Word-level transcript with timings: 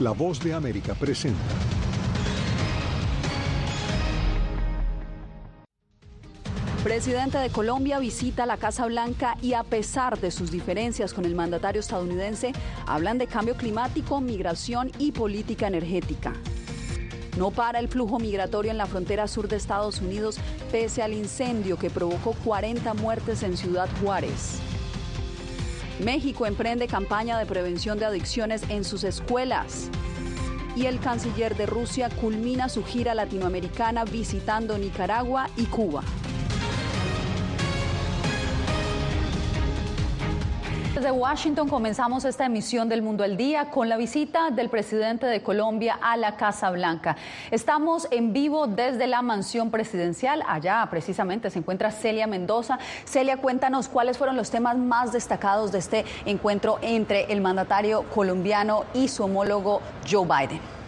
La 0.00 0.12
voz 0.12 0.40
de 0.40 0.54
América 0.54 0.94
presenta. 0.94 1.38
Presidente 6.82 7.36
de 7.36 7.50
Colombia 7.50 7.98
visita 7.98 8.46
la 8.46 8.56
Casa 8.56 8.86
Blanca 8.86 9.36
y 9.42 9.52
a 9.52 9.62
pesar 9.62 10.18
de 10.18 10.30
sus 10.30 10.50
diferencias 10.50 11.12
con 11.12 11.26
el 11.26 11.34
mandatario 11.34 11.80
estadounidense, 11.80 12.52
hablan 12.86 13.18
de 13.18 13.26
cambio 13.26 13.58
climático, 13.58 14.22
migración 14.22 14.90
y 14.98 15.12
política 15.12 15.66
energética. 15.66 16.32
No 17.36 17.50
para 17.50 17.78
el 17.78 17.88
flujo 17.88 18.18
migratorio 18.18 18.70
en 18.70 18.78
la 18.78 18.86
frontera 18.86 19.28
sur 19.28 19.48
de 19.48 19.56
Estados 19.56 20.00
Unidos 20.00 20.38
pese 20.72 21.02
al 21.02 21.12
incendio 21.12 21.78
que 21.78 21.90
provocó 21.90 22.32
40 22.42 22.94
muertes 22.94 23.42
en 23.42 23.54
Ciudad 23.54 23.90
Juárez. 24.00 24.62
México 26.04 26.46
emprende 26.46 26.86
campaña 26.86 27.38
de 27.38 27.44
prevención 27.44 27.98
de 27.98 28.06
adicciones 28.06 28.62
en 28.70 28.84
sus 28.84 29.04
escuelas. 29.04 29.90
Y 30.76 30.86
el 30.86 31.00
canciller 31.00 31.56
de 31.56 31.66
Rusia 31.66 32.08
culmina 32.08 32.68
su 32.68 32.84
gira 32.84 33.14
latinoamericana 33.14 34.04
visitando 34.04 34.78
Nicaragua 34.78 35.48
y 35.56 35.64
Cuba. 35.64 36.02
Desde 41.00 41.12
Washington 41.12 41.66
comenzamos 41.66 42.26
esta 42.26 42.44
emisión 42.44 42.90
del 42.90 43.00
Mundo 43.00 43.24
al 43.24 43.38
Día 43.38 43.70
con 43.70 43.88
la 43.88 43.96
visita 43.96 44.50
del 44.50 44.68
presidente 44.68 45.24
de 45.24 45.42
Colombia 45.42 45.98
a 46.02 46.18
la 46.18 46.36
Casa 46.36 46.70
Blanca. 46.70 47.16
Estamos 47.50 48.06
en 48.10 48.34
vivo 48.34 48.66
desde 48.66 49.06
la 49.06 49.22
mansión 49.22 49.70
presidencial. 49.70 50.42
Allá 50.46 50.86
precisamente 50.90 51.48
se 51.48 51.60
encuentra 51.60 51.90
Celia 51.90 52.26
Mendoza. 52.26 52.78
Celia, 53.06 53.38
cuéntanos 53.38 53.88
cuáles 53.88 54.18
fueron 54.18 54.36
los 54.36 54.50
temas 54.50 54.76
más 54.76 55.10
destacados 55.10 55.72
de 55.72 55.78
este 55.78 56.04
encuentro 56.26 56.78
entre 56.82 57.32
el 57.32 57.40
mandatario 57.40 58.02
colombiano 58.14 58.84
y 58.92 59.08
su 59.08 59.24
homólogo 59.24 59.80
Joe 60.06 60.26
Biden. 60.26 60.79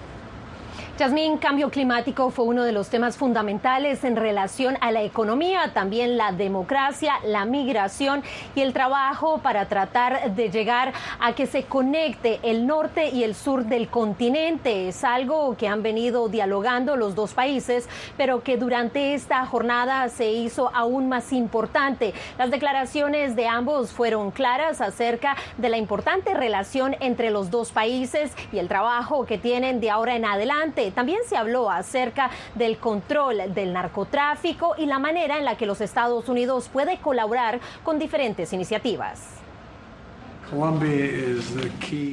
Yasmín, 0.99 1.39
cambio 1.39 1.71
climático 1.71 2.31
fue 2.31 2.45
uno 2.45 2.65
de 2.65 2.73
los 2.73 2.91
temas 2.91 3.17
fundamentales 3.17 4.05
en 4.05 4.15
relación 4.15 4.77
a 4.83 4.93
la 4.93 5.01
economía, 5.03 5.73
también 5.73 6.19
la 6.19 6.33
democracia, 6.33 7.15
la 7.25 7.47
migración 7.47 8.23
y 8.55 8.61
el 8.61 8.75
trabajo 8.75 9.39
para 9.39 9.69
tratar 9.69 10.35
de 10.35 10.51
llegar 10.51 10.93
a 11.19 11.33
que 11.33 11.47
se 11.47 11.65
conecte 11.65 12.41
el 12.43 12.67
norte 12.67 13.09
y 13.09 13.25
el 13.25 13.35
sur 13.35 13.65
del 13.65 13.89
continente. 13.89 14.89
Es 14.89 15.03
algo 15.03 15.57
que 15.57 15.67
han 15.67 15.83
venido 15.83 16.29
dialogando 16.29 16.95
los 16.95 17.15
dos 17.15 17.33
países, 17.33 17.89
pero 18.19 18.43
que 18.43 18.59
durante 18.59 19.15
esta 19.15 19.47
jornada 19.47 20.11
se 20.11 20.31
hizo 20.31 20.71
aún 20.75 21.09
más 21.09 21.33
importante. 21.33 22.13
Las 22.37 22.51
declaraciones 22.51 23.35
de 23.35 23.49
ambos 23.49 23.93
fueron 23.93 24.31
claras 24.31 24.83
acerca 24.83 25.37
de 25.57 25.71
la 25.71 25.79
importante 25.79 26.35
relación 26.35 26.97
entre 27.01 27.31
los 27.31 27.51
dos 27.51 27.73
países 27.73 28.31
y 28.53 28.59
el 28.59 28.69
trabajo 28.69 29.25
que 29.25 29.39
tienen 29.39 29.81
de 29.81 29.91
ahora 29.91 30.17
en 30.17 30.27
adelante 30.27 30.82
también 30.91 31.21
se 31.27 31.37
habló 31.37 31.71
acerca 31.71 32.31
del 32.55 32.79
control 32.79 33.55
del 33.55 33.73
narcotráfico 33.73 34.75
y 34.77 34.87
la 34.87 34.99
manera 34.99 35.39
en 35.39 35.45
la 35.45 35.57
que 35.57 35.67
los 35.67 35.81
Estados 35.81 36.29
Unidos 36.29 36.69
puede 36.73 36.99
colaborar 36.99 37.61
con 37.85 37.99
diferentes 37.99 38.53
iniciativas. 38.53 39.43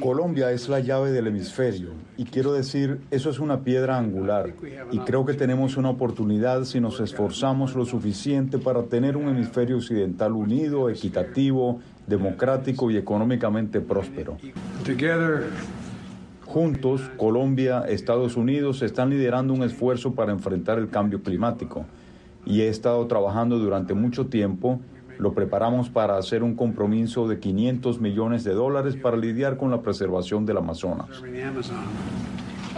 Colombia 0.00 0.50
es 0.50 0.68
la 0.68 0.80
llave 0.80 1.10
del 1.10 1.26
hemisferio 1.26 1.90
y 2.16 2.24
quiero 2.24 2.54
decir, 2.54 3.00
eso 3.10 3.28
es 3.28 3.38
una 3.38 3.60
piedra 3.60 3.98
angular 3.98 4.54
y 4.90 4.98
creo 5.00 5.26
que 5.26 5.34
tenemos 5.34 5.76
una 5.76 5.90
oportunidad 5.90 6.64
si 6.64 6.80
nos 6.80 7.00
esforzamos 7.00 7.74
lo 7.74 7.84
suficiente 7.84 8.56
para 8.56 8.84
tener 8.84 9.18
un 9.18 9.28
hemisferio 9.28 9.76
occidental 9.76 10.32
unido, 10.32 10.88
equitativo, 10.88 11.80
democrático 12.06 12.90
y 12.90 12.96
económicamente 12.96 13.80
próspero. 13.80 14.38
Juntos, 16.52 17.12
Colombia, 17.16 17.84
Estados 17.86 18.36
Unidos 18.36 18.82
están 18.82 19.08
liderando 19.08 19.54
un 19.54 19.62
esfuerzo 19.62 20.16
para 20.16 20.32
enfrentar 20.32 20.80
el 20.80 20.90
cambio 20.90 21.22
climático 21.22 21.84
y 22.44 22.62
he 22.62 22.68
estado 22.68 23.06
trabajando 23.06 23.60
durante 23.60 23.94
mucho 23.94 24.26
tiempo. 24.26 24.80
Lo 25.16 25.32
preparamos 25.32 25.90
para 25.90 26.18
hacer 26.18 26.42
un 26.42 26.56
compromiso 26.56 27.28
de 27.28 27.38
500 27.38 28.00
millones 28.00 28.42
de 28.42 28.52
dólares 28.52 28.96
para 28.96 29.16
lidiar 29.16 29.58
con 29.58 29.70
la 29.70 29.80
preservación 29.80 30.44
del 30.44 30.56
Amazonas. 30.56 31.22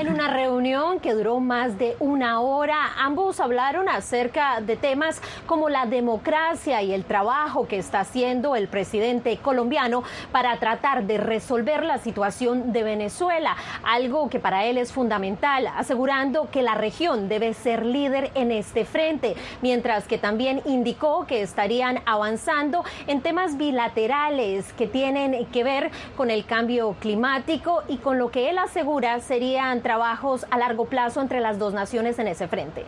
En 0.02 0.12
una 0.12 0.26
reunión 0.26 0.98
que 0.98 1.14
duró 1.14 1.38
más 1.38 1.78
de 1.78 1.94
una 2.00 2.40
hora, 2.40 2.90
ambos 2.98 3.38
hablaron 3.38 3.88
acerca 3.88 4.60
de 4.60 4.74
temas 4.74 5.22
como 5.46 5.68
la 5.68 5.86
democracia 5.86 6.82
y 6.82 6.92
el 6.92 7.04
trabajo 7.04 7.68
que 7.68 7.78
está 7.78 8.00
haciendo 8.00 8.56
el 8.56 8.66
presidente 8.66 9.36
colombiano 9.36 10.02
para 10.32 10.58
tratar 10.58 11.04
de 11.04 11.18
resolver 11.18 11.84
la 11.84 11.98
situación 11.98 12.72
de 12.72 12.82
Venezuela, 12.82 13.56
algo 13.84 14.28
que 14.28 14.40
para 14.40 14.64
él 14.64 14.76
es 14.76 14.92
fundamental, 14.92 15.68
asegurando 15.68 16.50
que 16.50 16.62
la 16.62 16.74
región 16.74 17.28
debe 17.28 17.54
ser 17.54 17.86
líder 17.86 18.32
en 18.34 18.50
este 18.50 18.84
frente, 18.84 19.36
mientras 19.60 20.08
que 20.08 20.18
también 20.18 20.62
indicó 20.64 21.26
que 21.28 21.42
estarían 21.42 22.00
avanzando 22.06 22.84
en 23.06 23.20
temas 23.20 23.56
bilaterales 23.56 24.72
que 24.72 24.88
tienen 24.88 25.46
que 25.46 25.62
ver 25.62 25.92
con 26.16 26.28
el 26.28 26.44
cambio 26.44 26.96
climático 26.98 27.84
y 27.86 27.98
con 27.98 28.18
lo 28.18 28.32
que 28.32 28.50
él 28.50 28.58
asegura 28.58 29.20
serían 29.20 29.80
trabajos 29.92 30.46
a 30.50 30.56
largo 30.56 30.86
plazo 30.86 31.20
entre 31.20 31.38
las 31.40 31.58
dos 31.58 31.74
naciones 31.74 32.18
en 32.18 32.26
ese 32.26 32.48
frente? 32.48 32.82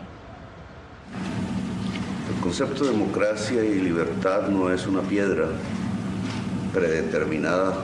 El 2.34 2.40
concepto 2.42 2.84
de 2.84 2.92
democracia 2.92 3.62
y 3.62 3.74
libertad 3.74 4.48
no 4.48 4.70
es 4.70 4.86
una 4.86 5.02
piedra 5.02 5.48
predeterminada 6.72 7.74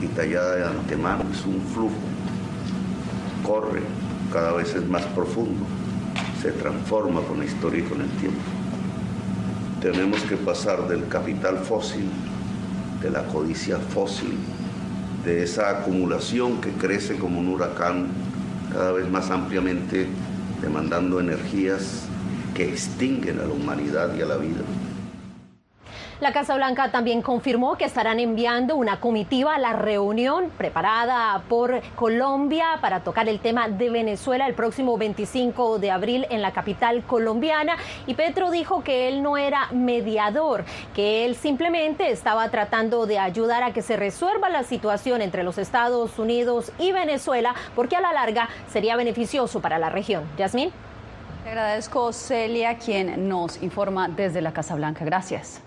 y 0.00 0.06
tallada 0.06 0.56
de 0.56 0.64
antemano, 0.64 1.24
es 1.30 1.44
un 1.44 1.60
flujo. 1.60 1.92
Corre, 3.46 3.82
cada 4.32 4.52
vez 4.54 4.74
es 4.74 4.88
más 4.88 5.04
profundo, 5.08 5.66
se 6.40 6.52
transforma 6.52 7.20
con 7.20 7.40
la 7.40 7.44
historia 7.44 7.80
y 7.80 7.82
con 7.82 8.00
el 8.00 8.08
tiempo. 8.12 8.40
Tenemos 9.82 10.22
que 10.22 10.38
pasar 10.38 10.88
del 10.88 11.08
capital 11.08 11.58
fósil, 11.58 12.08
de 13.02 13.10
la 13.10 13.24
codicia 13.24 13.76
fósil, 13.76 14.38
de 15.26 15.42
esa 15.42 15.68
acumulación 15.68 16.58
que 16.62 16.70
crece 16.70 17.18
como 17.18 17.38
un 17.38 17.48
huracán 17.48 18.21
cada 18.72 18.92
vez 18.92 19.08
más 19.10 19.30
ampliamente 19.30 20.06
demandando 20.60 21.20
energías 21.20 22.04
que 22.54 22.68
extinguen 22.68 23.38
a 23.40 23.44
la 23.44 23.52
humanidad 23.52 24.14
y 24.16 24.22
a 24.22 24.26
la 24.26 24.36
vida. 24.36 24.62
La 26.22 26.32
Casa 26.32 26.54
Blanca 26.54 26.92
también 26.92 27.20
confirmó 27.20 27.76
que 27.76 27.84
estarán 27.84 28.20
enviando 28.20 28.76
una 28.76 29.00
comitiva 29.00 29.56
a 29.56 29.58
la 29.58 29.72
reunión 29.72 30.52
preparada 30.56 31.42
por 31.48 31.82
Colombia 31.96 32.78
para 32.80 33.00
tocar 33.00 33.28
el 33.28 33.40
tema 33.40 33.68
de 33.68 33.90
Venezuela 33.90 34.46
el 34.46 34.54
próximo 34.54 34.96
25 34.96 35.80
de 35.80 35.90
abril 35.90 36.28
en 36.30 36.40
la 36.40 36.52
capital 36.52 37.02
colombiana. 37.02 37.74
Y 38.06 38.14
Petro 38.14 38.52
dijo 38.52 38.84
que 38.84 39.08
él 39.08 39.20
no 39.20 39.36
era 39.36 39.66
mediador, 39.72 40.64
que 40.94 41.24
él 41.24 41.34
simplemente 41.34 42.12
estaba 42.12 42.48
tratando 42.50 43.04
de 43.06 43.18
ayudar 43.18 43.64
a 43.64 43.72
que 43.72 43.82
se 43.82 43.96
resuelva 43.96 44.48
la 44.48 44.62
situación 44.62 45.22
entre 45.22 45.42
los 45.42 45.58
Estados 45.58 46.20
Unidos 46.20 46.70
y 46.78 46.92
Venezuela, 46.92 47.52
porque 47.74 47.96
a 47.96 48.00
la 48.00 48.12
larga 48.12 48.48
sería 48.68 48.94
beneficioso 48.94 49.60
para 49.60 49.80
la 49.80 49.90
región. 49.90 50.22
Yasmín. 50.38 50.70
Le 51.42 51.50
agradezco, 51.50 52.12
Celia, 52.12 52.78
quien 52.78 53.28
nos 53.28 53.60
informa 53.60 54.06
desde 54.06 54.40
la 54.40 54.52
Casa 54.52 54.76
Blanca. 54.76 55.04
Gracias. 55.04 55.60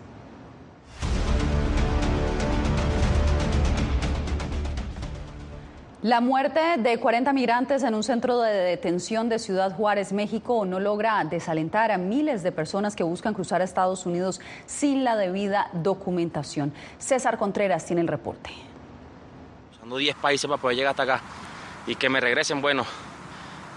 La 6.05 6.21
muerte 6.21 6.59
de 6.77 6.99
40 6.99 7.33
migrantes 7.33 7.81
en 7.81 7.95
un 7.95 8.03
centro 8.03 8.39
de 8.39 8.53
detención 8.53 9.27
de 9.27 9.39
Ciudad 9.39 9.75
Juárez, 9.75 10.13
México, 10.13 10.63
no 10.63 10.79
logra 10.79 11.23
desalentar 11.23 11.91
a 11.91 11.97
miles 11.97 12.43
de 12.43 12.51
personas 12.51 12.95
que 12.95 13.01
buscan 13.01 13.33
cruzar 13.33 13.61
a 13.61 13.63
Estados 13.63 14.05
Unidos 14.05 14.39
sin 14.67 15.03
la 15.03 15.15
debida 15.15 15.67
documentación. 15.73 16.73
César 16.99 17.39
Contreras 17.39 17.87
tiene 17.87 18.03
el 18.03 18.07
reporte. 18.07 18.51
Usando 19.73 19.97
10 19.97 20.15
países 20.17 20.47
para 20.47 20.61
poder 20.61 20.77
llegar 20.77 20.91
hasta 20.91 21.01
acá 21.01 21.21
y 21.87 21.95
que 21.95 22.07
me 22.07 22.21
regresen, 22.21 22.61
bueno, 22.61 22.85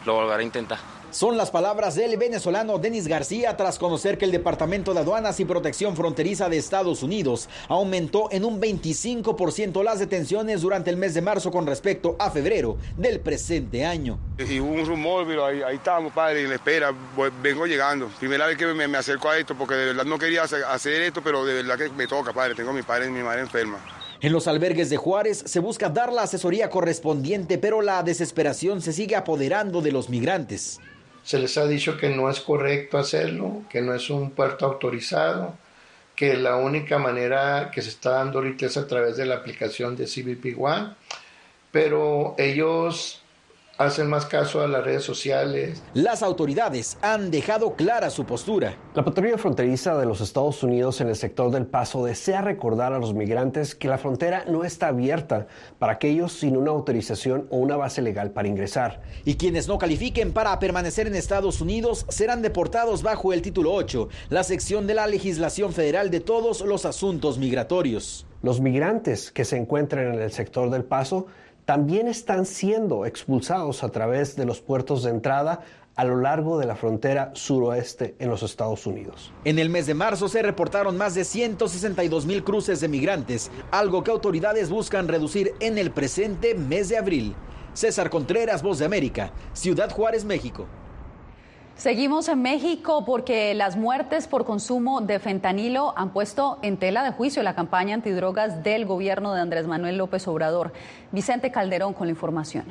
lo 0.05 0.13
volveré 0.13 0.43
a 0.43 0.45
intentar. 0.45 0.98
Son 1.11 1.39
las 1.39 1.51
palabras 1.51 1.95
del 1.95 2.19
venezolano 2.19 2.79
Denis 2.79 3.09
García 3.09 3.57
tras 3.57 3.79
conocer 3.79 4.19
que 4.19 4.27
el 4.27 4.31
Departamento 4.31 4.93
de 4.93 5.01
Aduanas 5.01 5.41
y 5.41 5.47
Protección 5.47 5.97
Fronteriza 5.97 6.51
de 6.51 6.59
Estados 6.59 7.03
Unidos 7.03 7.49
aumentó 7.69 8.29
en 8.31 8.45
un 8.45 8.61
25% 8.61 9.83
las 9.83 10.01
detenciones 10.01 10.61
durante 10.61 10.91
el 10.91 10.99
mes 10.99 11.15
de 11.15 11.23
marzo 11.23 11.51
con 11.51 11.67
respecto 11.67 12.15
a 12.19 12.31
febrero 12.31 12.77
del 12.99 13.21
presente 13.21 13.87
año. 13.87 14.19
Y 14.39 14.61
hubo 14.61 14.71
un 14.71 14.85
rumor, 14.85 15.27
pero 15.27 15.47
ahí, 15.47 15.63
ahí 15.63 15.77
estamos, 15.77 16.13
padre, 16.13 16.43
en 16.43 16.51
la 16.51 16.57
espera, 16.57 16.93
vengo 17.43 17.67
llegando. 17.67 18.09
Primera 18.19 18.47
vez 18.47 18.59
que 18.59 18.67
me, 18.67 18.87
me, 18.87 18.99
acerco 18.99 19.31
a 19.31 19.39
esto, 19.39 19.55
porque 19.57 19.75
de 19.75 19.87
verdad 19.87 20.05
no 20.05 20.19
quería 20.19 20.43
hacer 20.43 21.03
esto, 21.03 21.23
pero 21.23 21.43
de 21.47 21.55
verdad 21.55 21.79
que 21.79 21.89
me 21.89 22.07
toca, 22.07 22.35
padre. 22.35 22.55
Tengo 22.55 22.71
a 22.71 22.75
mi 22.75 22.83
padre 22.83 23.07
y 23.07 23.11
mi 23.11 23.23
madre 23.23 23.41
enferma. 23.41 23.79
En 24.21 24.33
los 24.33 24.47
albergues 24.47 24.91
de 24.91 24.97
Juárez 24.99 25.43
se 25.47 25.61
busca 25.61 25.89
dar 25.89 26.13
la 26.13 26.23
asesoría 26.23 26.69
correspondiente, 26.69 27.57
pero 27.57 27.81
la 27.81 28.03
desesperación 28.03 28.83
se 28.83 28.93
sigue 28.93 29.17
apoderando 29.17 29.81
de 29.81 29.93
los 29.93 30.11
migrantes. 30.11 30.81
Se 31.29 31.39
les 31.39 31.59
ha 31.59 31.67
dicho 31.67 31.99
que 31.99 32.09
no 32.09 32.31
es 32.31 32.41
correcto 32.41 32.97
hacerlo, 32.97 33.65
que 33.69 33.83
no 33.83 33.93
es 33.93 34.09
un 34.09 34.31
puerto 34.31 34.65
autorizado, 34.65 35.59
que 36.17 36.39
la 36.39 36.57
única 36.57 36.97
manera 36.99 37.71
que 37.71 37.83
se 37.83 37.91
está 37.91 38.13
dando 38.13 38.39
ahorita 38.39 38.65
es 38.65 38.79
a 38.79 38.87
través 38.87 39.19
de 39.19 39.27
la 39.27 39.35
aplicación 39.35 39.95
de 39.95 40.07
CBP 40.07 40.59
One, 40.59 40.95
pero 41.71 42.35
ellos 42.39 43.21
hacen 43.79 44.09
más 44.09 44.27
caso 44.27 44.61
a 44.61 44.67
las 44.67 44.85
redes 44.85 45.05
sociales. 45.05 45.83
Las 45.95 46.25
autoridades 46.25 46.99
han 47.01 47.31
dejado 47.31 47.75
clara 47.75 48.11
su 48.11 48.25
postura. 48.25 48.77
La 48.95 49.05
patrulla 49.05 49.39
fronteriza 49.39 49.97
de 49.97 50.05
los 50.05 50.21
Estados 50.21 50.63
Unidos 50.65 51.01
en 51.01 51.09
el 51.09 51.15
sector 51.15 51.53
del 51.53 51.67
Paso 51.67 52.05
desea 52.05 52.43
recordar 52.43 52.93
a 52.93 52.99
los 52.99 53.15
migrantes 53.15 53.77
que 53.77 53.89
la 53.89 53.97
frontera 53.97 54.45
no 54.49 54.65
está 54.65 54.89
abierta 54.89 55.47
para 55.79 55.93
aquellos 55.93 56.33
sin 56.33 56.57
una 56.57 56.73
autorización 56.73 57.47
o 57.51 57.59
una 57.59 57.77
base 57.77 58.03
legal 58.03 58.33
para 58.33 58.49
ingresar. 58.49 59.01
Y 59.25 59.37
quienes 59.37 59.69
no 59.69 59.79
califiquen 59.79 60.33
para 60.33 60.59
permanecer 60.59 61.07
en 61.07 61.15
Estados 61.15 61.61
Unidos 61.61 62.05
serán 62.09 62.43
deportados 62.43 63.05
bajo 63.05 63.33
el 63.33 63.43
título 63.43 63.73
8, 63.73 64.09
la 64.29 64.43
sección 64.43 64.89
de 64.89 64.95
la 64.95 65.07
legislación 65.07 65.73
federal 65.73 66.11
de 66.11 66.21
todos 66.21 66.63
los 66.63 66.85
asuntos 66.85 67.39
migratorios. 67.39 68.27
Los 68.41 68.61
migrantes 68.61 69.33
que 69.33 69.45
se 69.45 69.57
encuentran 69.57 70.15
en 70.15 70.23
el 70.23 70.31
sector 70.31 70.71
del 70.71 70.85
Paso 70.85 71.27
también 71.69 72.09
están 72.09 72.47
siendo 72.47 73.05
expulsados 73.05 73.85
a 73.85 73.91
través 73.91 74.37
de 74.37 74.47
los 74.47 74.63
puertos 74.63 75.03
de 75.03 75.11
entrada 75.11 75.61
a 75.97 76.05
lo 76.05 76.17
largo 76.17 76.59
de 76.59 76.65
la 76.65 76.77
frontera 76.77 77.31
suroeste 77.35 78.15
en 78.19 78.31
los 78.31 78.43
Estados 78.43 78.87
Unidos. 78.87 79.35
En 79.45 79.59
el 79.59 79.69
mes 79.69 79.87
de 79.87 79.93
marzo 79.93 80.31
se 80.31 80.41
reportaron 80.41 80.97
más 80.97 81.15
de 81.15 81.25
162 81.25 82.25
mil 82.25 82.43
cruces 82.43 82.81
de 82.81 82.89
migrantes, 82.89 83.51
algo 83.71 84.03
que 84.03 84.11
autoridades 84.11 84.71
buscan 84.71 85.09
reducir 85.09 85.53
en 85.61 85.77
el 85.77 85.91
presente 85.91 86.55
mes 86.55 86.89
de 86.89 86.97
abril. 86.97 87.37
César 87.75 88.09
Contreras, 88.09 88.63
Voz 88.63 88.79
de 88.79 88.87
América, 88.87 89.31
Ciudad 89.53 89.91
Juárez, 89.91 90.25
México. 90.25 90.67
Seguimos 91.79 92.27
en 92.27 92.43
México 92.43 93.05
porque 93.05 93.55
las 93.55 93.77
muertes 93.77 94.27
por 94.27 94.45
consumo 94.45 95.01
de 95.01 95.21
fentanilo 95.21 95.95
han 95.97 96.13
puesto 96.13 96.59
en 96.63 96.77
tela 96.77 97.05
de 97.05 97.13
juicio 97.13 97.41
la 97.45 97.55
campaña 97.55 97.95
antidrogas 97.95 98.65
del 98.65 98.85
gobierno 98.85 99.33
de 99.33 99.43
Andrés 99.43 99.69
Manuel 99.69 99.97
López 99.97 100.27
Obrador. 100.27 100.73
Vicente 101.13 101.53
Calderón 101.53 101.95
con 101.95 102.09
la 102.09 102.11
información 102.11 102.65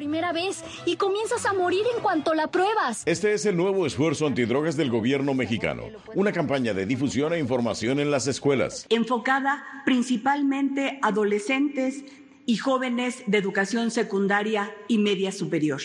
primera 0.00 0.32
vez 0.32 0.64
y 0.86 0.96
comienzas 0.96 1.44
a 1.44 1.52
morir 1.52 1.82
en 1.94 2.02
cuanto 2.02 2.32
la 2.32 2.46
pruebas. 2.46 3.02
Este 3.04 3.34
es 3.34 3.44
el 3.44 3.54
nuevo 3.54 3.84
esfuerzo 3.84 4.26
antidrogas 4.26 4.74
del 4.74 4.88
gobierno 4.88 5.34
mexicano, 5.34 5.82
una 6.14 6.32
campaña 6.32 6.72
de 6.72 6.86
difusión 6.86 7.34
e 7.34 7.38
información 7.38 8.00
en 8.00 8.10
las 8.10 8.26
escuelas. 8.26 8.86
Enfocada 8.88 9.62
principalmente 9.84 10.98
a 11.02 11.08
adolescentes 11.08 12.02
y 12.50 12.56
jóvenes 12.56 13.22
de 13.28 13.38
educación 13.38 13.92
secundaria 13.92 14.74
y 14.88 14.98
media 14.98 15.30
superior 15.30 15.80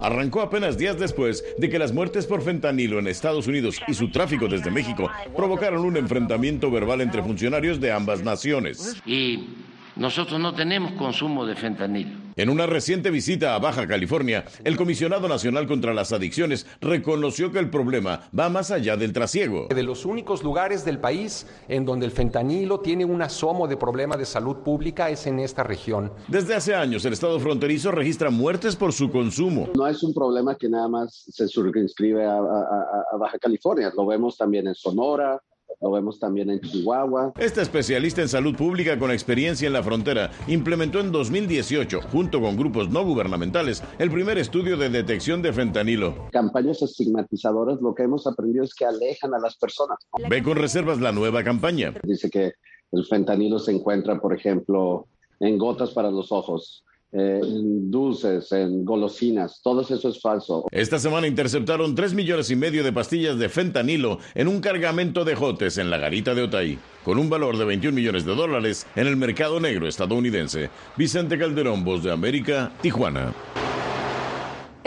arrancó 0.00 0.40
apenas 0.40 0.76
días 0.76 0.98
después 0.98 1.44
de 1.56 1.70
que 1.70 1.78
las 1.78 1.92
muertes 1.92 2.26
por 2.26 2.42
fentanilo 2.42 2.98
en 2.98 3.06
Estados 3.06 3.46
Unidos 3.46 3.80
y 3.86 3.94
su 3.94 4.10
tráfico 4.10 4.48
desde 4.48 4.72
México 4.72 5.08
provocaron 5.36 5.84
un 5.84 5.96
enfrentamiento 5.96 6.68
verbal 6.70 7.00
entre 7.00 7.22
funcionarios 7.22 7.80
de 7.80 7.92
ambas 7.92 8.22
naciones. 8.22 8.96
Y 9.06 9.50
nosotros 9.94 10.40
no 10.40 10.52
tenemos 10.54 10.92
consumo 10.92 11.46
de 11.46 11.54
fentanilo. 11.54 12.27
En 12.38 12.50
una 12.50 12.66
reciente 12.66 13.10
visita 13.10 13.56
a 13.56 13.58
Baja 13.58 13.88
California, 13.88 14.44
el 14.62 14.76
Comisionado 14.76 15.26
Nacional 15.26 15.66
contra 15.66 15.92
las 15.92 16.12
Adicciones 16.12 16.66
reconoció 16.80 17.50
que 17.50 17.58
el 17.58 17.68
problema 17.68 18.30
va 18.38 18.48
más 18.48 18.70
allá 18.70 18.96
del 18.96 19.12
trasiego. 19.12 19.66
De 19.74 19.82
los 19.82 20.04
únicos 20.04 20.44
lugares 20.44 20.84
del 20.84 21.00
país 21.00 21.48
en 21.66 21.84
donde 21.84 22.06
el 22.06 22.12
fentanilo 22.12 22.78
tiene 22.78 23.04
un 23.04 23.22
asomo 23.22 23.66
de 23.66 23.76
problema 23.76 24.16
de 24.16 24.24
salud 24.24 24.58
pública 24.58 25.10
es 25.10 25.26
en 25.26 25.40
esta 25.40 25.64
región. 25.64 26.12
Desde 26.28 26.54
hace 26.54 26.76
años, 26.76 27.04
el 27.04 27.14
Estado 27.14 27.40
fronterizo 27.40 27.90
registra 27.90 28.30
muertes 28.30 28.76
por 28.76 28.92
su 28.92 29.10
consumo. 29.10 29.70
No 29.74 29.88
es 29.88 30.00
un 30.04 30.14
problema 30.14 30.54
que 30.54 30.68
nada 30.68 30.86
más 30.86 31.24
se 31.28 31.48
circunscribe 31.48 32.24
a, 32.24 32.36
a 32.36 33.16
Baja 33.18 33.40
California, 33.40 33.92
lo 33.96 34.06
vemos 34.06 34.36
también 34.36 34.68
en 34.68 34.76
Sonora, 34.76 35.42
lo 35.80 35.90
vemos 35.92 36.18
también 36.18 36.50
en 36.50 36.60
Chihuahua. 36.60 37.32
Este 37.38 37.62
especialista 37.62 38.22
en 38.22 38.28
salud 38.28 38.54
pública 38.56 38.98
con 38.98 39.10
experiencia 39.10 39.66
en 39.66 39.72
la 39.72 39.82
frontera 39.82 40.30
implementó 40.46 41.00
en 41.00 41.12
2018, 41.12 42.00
junto 42.02 42.40
con 42.40 42.56
grupos 42.56 42.90
no 42.90 43.04
gubernamentales, 43.04 43.82
el 43.98 44.10
primer 44.10 44.38
estudio 44.38 44.76
de 44.76 44.88
detección 44.88 45.42
de 45.42 45.52
fentanilo. 45.52 46.28
Campañas 46.32 46.82
estigmatizadoras, 46.82 47.80
lo 47.80 47.94
que 47.94 48.04
hemos 48.04 48.26
aprendido 48.26 48.64
es 48.64 48.74
que 48.74 48.84
alejan 48.84 49.34
a 49.34 49.38
las 49.38 49.56
personas. 49.56 49.98
Ve 50.28 50.42
con 50.42 50.56
reservas 50.56 51.00
la 51.00 51.12
nueva 51.12 51.44
campaña. 51.44 51.94
Dice 52.02 52.28
que 52.30 52.54
el 52.92 53.04
fentanilo 53.04 53.58
se 53.58 53.72
encuentra, 53.72 54.20
por 54.20 54.34
ejemplo, 54.34 55.06
en 55.40 55.58
gotas 55.58 55.90
para 55.90 56.10
los 56.10 56.32
ojos, 56.32 56.84
eh, 57.12 57.40
en 57.42 57.90
dulces, 57.90 58.52
en 58.52 58.84
golosinas, 58.84 59.60
todo 59.62 59.80
eso 59.80 60.08
es 60.08 60.20
falso. 60.20 60.66
Esta 60.70 60.98
semana 60.98 61.26
interceptaron 61.26 61.94
3 61.94 62.14
millones 62.14 62.50
y 62.50 62.56
medio 62.56 62.84
de 62.84 62.92
pastillas 62.92 63.38
de 63.38 63.48
fentanilo 63.48 64.18
en 64.34 64.48
un 64.48 64.60
cargamento 64.60 65.24
de 65.24 65.34
jotes 65.34 65.78
en 65.78 65.90
la 65.90 65.98
garita 65.98 66.34
de 66.34 66.42
Otay, 66.42 66.78
con 67.04 67.18
un 67.18 67.30
valor 67.30 67.56
de 67.56 67.64
21 67.64 67.94
millones 67.94 68.24
de 68.24 68.34
dólares 68.34 68.86
en 68.94 69.06
el 69.06 69.16
mercado 69.16 69.58
negro 69.58 69.88
estadounidense. 69.88 70.70
Vicente 70.96 71.38
Calderón, 71.38 71.84
Voz 71.84 72.02
de 72.02 72.12
América, 72.12 72.72
Tijuana. 72.82 73.32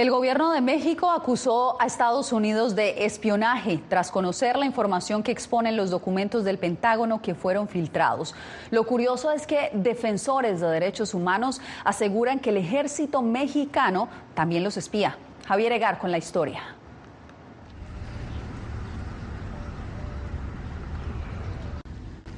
El 0.02 0.10
gobierno 0.10 0.52
de 0.52 0.62
México 0.62 1.12
acusó 1.12 1.80
a 1.80 1.86
Estados 1.86 2.34
Unidos 2.34 2.76
de 2.76 3.06
espionaje 3.06 3.80
tras 3.88 4.10
conocer 4.10 4.58
la 4.58 4.66
información 4.66 5.22
que 5.22 5.32
exponen 5.32 5.78
los 5.78 5.92
documentos 5.92 6.44
del 6.44 6.58
Pentágono 6.58 7.22
que 7.22 7.36
fueron 7.36 7.68
filtrados. 7.68 8.34
Lo 8.72 8.84
curioso 8.88 9.32
es 9.32 9.46
que 9.46 9.70
defensores 9.76 10.60
de 10.60 10.66
derechos 10.70 11.14
humanos 11.14 11.62
aseguran 11.86 12.40
que 12.40 12.50
el 12.50 12.58
ejército 12.58 13.22
mexicano 13.22 14.10
también 14.34 14.64
los 14.64 14.76
espía. 14.76 15.20
Javier 15.46 15.72
Egar 15.74 16.00
con 16.00 16.10
la 16.12 16.18
historia. 16.18 16.64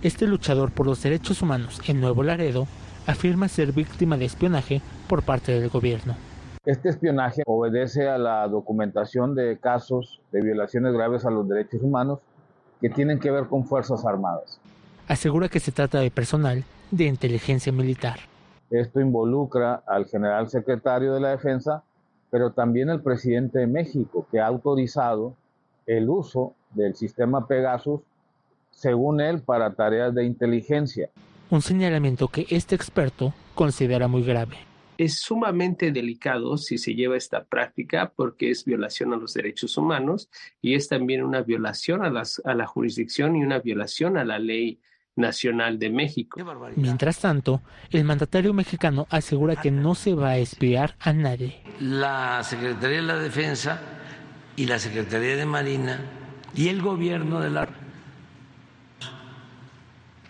Este 0.01 0.27
luchador 0.27 0.73
por 0.73 0.85
los 0.85 1.01
derechos 1.01 1.41
humanos 1.41 1.79
en 1.87 2.01
Nuevo 2.01 2.23
Laredo 2.23 2.67
afirma 3.07 3.47
ser 3.47 3.71
víctima 3.71 4.17
de 4.17 4.25
espionaje 4.25 4.81
por 5.07 5.23
parte 5.23 5.57
del 5.57 5.69
gobierno. 5.69 6.17
Este 6.65 6.87
espionaje 6.87 7.43
obedece 7.45 8.07
a 8.07 8.17
la 8.17 8.47
documentación 8.47 9.35
de 9.35 9.57
casos 9.59 10.21
de 10.31 10.41
violaciones 10.41 10.93
graves 10.93 11.25
a 11.25 11.29
los 11.29 11.45
derechos 11.45 11.81
humanos 11.81 12.19
que 12.79 12.89
tienen 12.89 13.19
que 13.19 13.31
ver 13.31 13.47
con 13.47 13.65
Fuerzas 13.65 14.05
Armadas. 14.05 14.61
Asegura 15.09 15.49
que 15.49 15.59
se 15.59 15.73
trata 15.73 15.99
de 15.99 16.09
personal 16.09 16.63
de 16.89 17.03
inteligencia 17.03 17.73
militar. 17.73 18.19
Esto 18.69 19.01
involucra 19.01 19.83
al 19.85 20.05
general 20.05 20.47
secretario 20.47 21.13
de 21.13 21.19
la 21.19 21.31
Defensa, 21.31 21.83
pero 22.31 22.51
también 22.51 22.89
al 22.89 23.01
presidente 23.01 23.59
de 23.59 23.67
México, 23.67 24.25
que 24.31 24.39
ha 24.39 24.47
autorizado 24.47 25.35
el 25.85 26.09
uso 26.09 26.53
del 26.71 26.95
sistema 26.95 27.45
Pegasus, 27.45 27.99
según 28.71 29.19
él, 29.19 29.41
para 29.41 29.73
tareas 29.73 30.15
de 30.15 30.23
inteligencia. 30.23 31.09
Un 31.49 31.61
señalamiento 31.61 32.29
que 32.29 32.45
este 32.49 32.73
experto 32.73 33.33
considera 33.53 34.07
muy 34.07 34.23
grave 34.23 34.72
es 34.97 35.19
sumamente 35.19 35.91
delicado 35.91 36.57
si 36.57 36.77
se 36.77 36.95
lleva 36.95 37.17
esta 37.17 37.43
práctica 37.45 38.13
porque 38.15 38.49
es 38.49 38.65
violación 38.65 39.13
a 39.13 39.17
los 39.17 39.33
derechos 39.33 39.77
humanos 39.77 40.29
y 40.61 40.75
es 40.75 40.87
también 40.87 41.23
una 41.23 41.41
violación 41.41 42.03
a, 42.03 42.09
las, 42.09 42.41
a 42.45 42.53
la 42.53 42.67
jurisdicción 42.67 43.35
y 43.35 43.43
una 43.43 43.59
violación 43.59 44.17
a 44.17 44.25
la 44.25 44.39
ley 44.39 44.79
nacional 45.15 45.77
de 45.77 45.89
México. 45.89 46.39
Mientras 46.75 47.19
tanto, 47.19 47.61
el 47.91 48.03
mandatario 48.03 48.53
mexicano 48.53 49.07
asegura 49.09 49.55
que 49.55 49.71
no 49.71 49.95
se 49.95 50.13
va 50.15 50.31
a 50.31 50.37
espiar 50.37 50.95
a 50.99 51.13
nadie. 51.13 51.61
La 51.79 52.41
Secretaría 52.43 52.97
de 52.97 53.03
la 53.03 53.17
Defensa 53.17 53.79
y 54.55 54.65
la 54.65 54.79
Secretaría 54.79 55.35
de 55.35 55.45
Marina 55.45 55.99
y 56.55 56.69
el 56.69 56.81
gobierno 56.81 57.39
de 57.39 57.49
la 57.49 57.69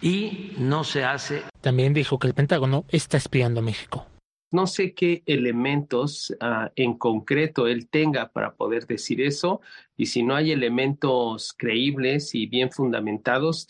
y 0.02 0.54
no 0.58 0.84
se 0.84 1.06
hace. 1.06 1.44
También 1.62 1.94
dijo 1.94 2.20
que 2.20 2.28
el 2.28 2.34
Pentágono 2.34 2.84
está 2.90 3.16
espiando 3.16 3.62
a 3.62 3.64
México. 3.64 4.06
No 4.54 4.68
sé 4.68 4.94
qué 4.94 5.24
elementos 5.26 6.32
ah, 6.40 6.72
en 6.76 6.94
concreto 6.94 7.66
él 7.66 7.88
tenga 7.90 8.30
para 8.30 8.54
poder 8.54 8.86
decir 8.86 9.20
eso 9.20 9.62
y 9.98 10.06
si 10.06 10.22
no 10.22 10.36
hay 10.36 10.52
elementos 10.52 11.56
creíbles 11.58 12.36
y 12.36 12.46
bien 12.46 12.70
fundamentados, 12.70 13.68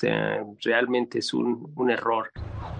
realmente 0.62 1.20
es 1.20 1.34
un, 1.34 1.72
un 1.78 1.90
error. 1.90 2.32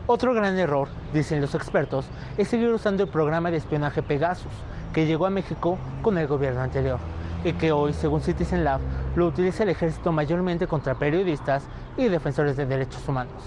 Otro 0.06 0.34
gran 0.34 0.60
error, 0.60 0.90
dicen 1.14 1.40
los 1.40 1.56
expertos, 1.56 2.06
es 2.38 2.50
seguir 2.50 2.68
usando 2.74 3.04
el 3.04 3.10
programa 3.10 3.52
de 3.52 3.58
espionaje 3.58 4.04
Pegasus, 4.04 4.52
que 4.94 5.06
llegó 5.06 5.26
a 5.26 5.30
México 5.30 5.78
con 6.02 6.18
el 6.18 6.28
gobierno 6.28 6.60
anterior 6.60 7.00
y 7.46 7.54
que 7.54 7.72
hoy, 7.72 7.94
según 7.94 8.20
Citizen 8.20 8.66
Lab, 8.66 8.82
lo 9.16 9.28
utiliza 9.28 9.64
el 9.64 9.70
ejército 9.70 10.12
mayormente 10.12 10.68
contra 10.68 11.00
periodistas 11.00 11.64
y 11.98 12.10
defensores 12.10 12.58
de 12.58 12.66
derechos 12.66 13.08
humanos. 13.08 13.44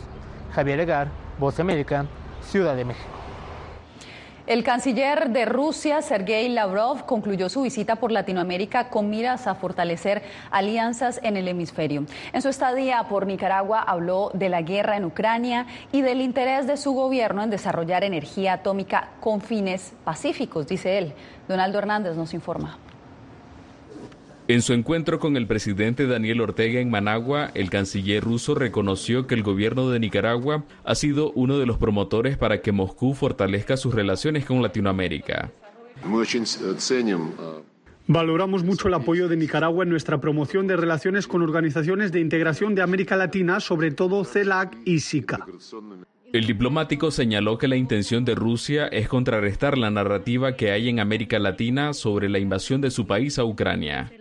Javier 0.53 0.81
Egar, 0.81 1.09
Voz 1.39 1.61
América, 1.61 2.07
Ciudad 2.41 2.75
de 2.75 2.87
México. 2.87 3.26
El 4.47 4.63
canciller 4.63 5.31
de 5.31 5.45
Rusia, 5.45 6.03
Sergei 6.03 6.49
Lavrov, 6.49 7.05
concluyó 7.05 7.49
su 7.49 7.63
visita 7.63 7.97
por 7.97 8.13
Latinoamérica 8.13 8.91
con 8.91 9.11
miras 9.11 9.49
a 9.49 9.57
fortalecer 9.57 10.23
alianzas 10.53 11.19
en 11.25 11.37
el 11.37 11.49
hemisferio. 11.49 12.07
En 12.33 12.43
su 12.43 12.49
estadía 12.49 13.03
por 13.09 13.27
Nicaragua 13.27 13.81
habló 13.81 14.31
de 14.35 14.49
la 14.49 14.63
guerra 14.63 14.97
en 14.97 15.05
Ucrania 15.05 15.67
y 15.91 16.03
del 16.03 16.21
interés 16.21 16.69
de 16.69 16.77
su 16.77 16.93
gobierno 16.93 17.43
en 17.43 17.51
desarrollar 17.51 18.05
energía 18.05 18.53
atómica 18.53 19.09
con 19.19 19.41
fines 19.41 19.95
pacíficos, 20.05 20.69
dice 20.69 20.97
él. 20.97 21.15
Donaldo 21.49 21.79
Hernández 21.79 22.15
nos 22.15 22.33
informa. 22.33 22.79
En 24.49 24.63
su 24.63 24.75
encuentro 24.75 25.19
con 25.19 25.37
el 25.37 25.49
presidente 25.49 26.07
Daniel 26.07 26.41
Ortega 26.41 26.79
en 26.79 26.89
Managua, 26.89 27.51
el 27.55 27.69
canciller 27.69 28.23
ruso 28.23 28.55
reconoció 28.55 29.27
que 29.27 29.35
el 29.35 29.43
gobierno 29.43 29.91
de 29.91 29.99
Nicaragua 29.99 30.65
ha 30.85 30.95
sido 30.95 31.33
uno 31.33 31.59
de 31.59 31.67
los 31.67 31.79
promotores 31.79 32.37
para 32.37 32.61
que 32.63 32.71
Moscú 32.71 33.15
fortalezca 33.15 33.77
sus 33.77 33.93
relaciones 33.93 34.45
con 34.45 34.63
Latinoamérica. 34.63 35.51
Valoramos 38.07 38.63
mucho 38.63 38.87
el 38.87 38.95
apoyo 38.95 39.27
de 39.27 39.37
Nicaragua 39.37 39.83
en 39.83 39.91
nuestra 39.91 40.21
promoción 40.21 40.69
de 40.69 40.77
relaciones 40.77 41.27
con 41.27 41.43
organizaciones 41.43 42.13
de 42.13 42.21
integración 42.21 42.77
de 42.77 42.83
América 42.83 43.17
Latina, 43.17 43.59
sobre 43.59 43.91
todo 43.91 44.25
CELAC 44.25 44.77
y 44.85 45.01
SICA. 45.01 45.45
El 46.33 46.47
diplomático 46.47 47.11
señaló 47.11 47.59
que 47.59 47.67
la 47.67 47.77
intención 47.77 48.25
de 48.25 48.37
Rusia 48.37 48.87
es 48.87 49.09
contrarrestar 49.09 49.77
la 49.77 49.91
narrativa 49.91 50.55
que 50.55 50.71
hay 50.71 50.89
en 50.89 51.01
América 51.01 51.41
Latina 51.41 51.93
sobre 51.95 52.29
la 52.29 52.39
invasión 52.39 52.81
de 52.81 52.93
su 52.93 53.09
país 53.09 53.41
a 53.41 53.45
Ucrania. 53.45 54.13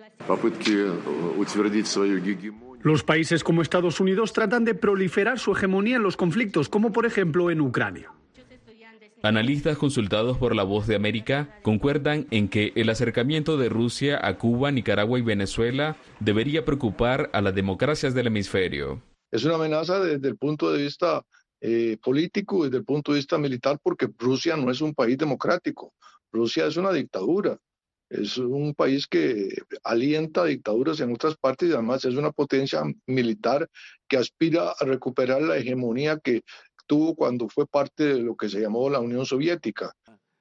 Los 2.82 3.04
países 3.04 3.44
como 3.44 3.62
Estados 3.62 4.00
Unidos 4.00 4.34
tratan 4.34 4.66
de 4.66 4.76
proliferar 4.76 5.40
su 5.40 5.52
hegemonía 5.54 5.98
en 5.98 6.04
los 6.04 6.18
conflictos, 6.18 6.70
como 6.70 6.92
por 6.92 7.06
ejemplo 7.06 7.50
en 7.52 7.62
Ucrania. 7.62 8.12
Analistas 9.24 9.78
consultados 9.80 10.38
por 10.38 10.56
La 10.56 10.62
Voz 10.64 10.86
de 10.86 10.96
América 10.96 11.58
concuerdan 11.64 12.28
en 12.30 12.48
que 12.48 12.74
el 12.76 12.90
acercamiento 12.90 13.58
de 13.58 13.70
Rusia 13.70 14.20
a 14.22 14.38
Cuba, 14.38 14.70
Nicaragua 14.70 15.18
y 15.18 15.24
Venezuela 15.24 15.98
debería 16.20 16.64
preocupar 16.64 17.32
a 17.34 17.42
las 17.42 17.56
democracias 17.56 18.14
del 18.14 18.28
hemisferio. 18.28 19.02
Es 19.32 19.44
una 19.44 19.56
amenaza 19.56 20.00
desde 20.00 20.28
el 20.28 20.38
punto 20.38 20.72
de 20.72 20.84
vista 20.84 21.24
eh, 21.60 21.98
político, 22.04 22.66
desde 22.66 22.78
el 22.78 22.86
punto 22.86 23.12
de 23.12 23.18
vista 23.18 23.40
militar, 23.40 23.80
porque 23.82 24.08
Rusia 24.20 24.56
no 24.58 24.70
es 24.70 24.82
un 24.82 24.94
país 24.94 25.18
democrático. 25.18 25.94
Rusia 26.32 26.68
es 26.68 26.78
una 26.78 26.92
dictadura. 26.92 27.58
Es 28.10 28.38
un 28.38 28.74
país 28.76 29.08
que 29.08 29.50
alienta 29.84 30.46
dictaduras 30.46 31.00
en 31.00 31.14
otras 31.14 31.36
partes 31.38 31.70
y 31.70 31.74
además 31.74 32.06
es 32.06 32.16
una 32.16 32.32
potencia 32.32 32.84
militar 33.08 33.68
que 34.08 34.18
aspira 34.18 34.72
a 34.80 34.86
recuperar 34.86 35.42
la 35.42 35.58
hegemonía 35.58 36.20
que 36.20 36.44
tuvo 36.86 37.16
cuando 37.16 37.50
fue 37.50 37.66
parte 37.66 38.04
de 38.04 38.22
lo 38.22 38.36
que 38.36 38.48
se 38.48 38.62
llamó 38.62 38.90
la 38.90 39.00
Unión 39.00 39.26
Soviética. 39.26 39.94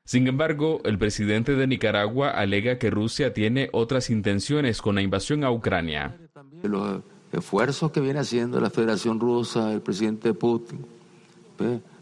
Sin 0.04 0.26
embargo, 0.28 0.83
el 0.85 0.99
presidente 0.99 1.54
de 1.54 1.66
Nicaragua 1.66 2.30
alega 2.30 2.78
que 2.78 2.90
Rusia 2.90 3.33
tiene 3.33 3.71
otras 3.73 4.11
intenciones 4.11 4.83
con 4.83 4.97
la 4.97 5.02
invasión 5.02 5.44
a 5.44 5.50
Ucrania. 5.50 6.18
Los 6.62 7.02
esfuerzos 7.33 7.90
que 7.90 8.00
viene 8.00 8.21
haciendo 8.21 8.61
la 8.61 8.68
Federación 8.68 9.18
Rusa, 9.18 9.73
el 9.73 9.80
presidente 9.80 10.35
Putin, 10.35 10.85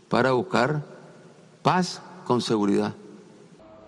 para 0.08 0.32
buscar 0.32 0.84
paz 1.62 2.02
con 2.24 2.40
seguridad. 2.40 2.96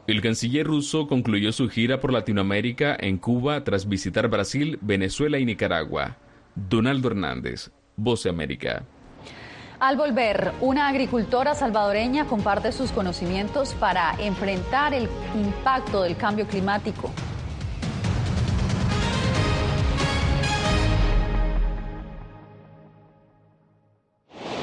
El 0.06 0.20
canciller 0.20 0.66
ruso 0.66 1.06
concluyó 1.06 1.50
su 1.50 1.70
gira 1.70 1.98
por 1.98 2.12
Latinoamérica 2.12 2.94
en 3.00 3.16
Cuba 3.16 3.64
tras 3.64 3.88
visitar 3.88 4.28
Brasil, 4.28 4.78
Venezuela 4.82 5.38
y 5.38 5.46
Nicaragua. 5.46 6.18
Donaldo 6.54 7.08
Hernández, 7.08 7.70
Voz 7.96 8.24
de 8.24 8.30
América. 8.30 8.84
Al 9.80 9.96
volver, 9.96 10.52
una 10.60 10.88
agricultora 10.88 11.54
salvadoreña 11.54 12.26
comparte 12.26 12.70
sus 12.70 12.92
conocimientos 12.92 13.72
para 13.74 14.14
enfrentar 14.20 14.92
el 14.92 15.08
impacto 15.34 16.02
del 16.02 16.16
cambio 16.16 16.46
climático. 16.46 17.10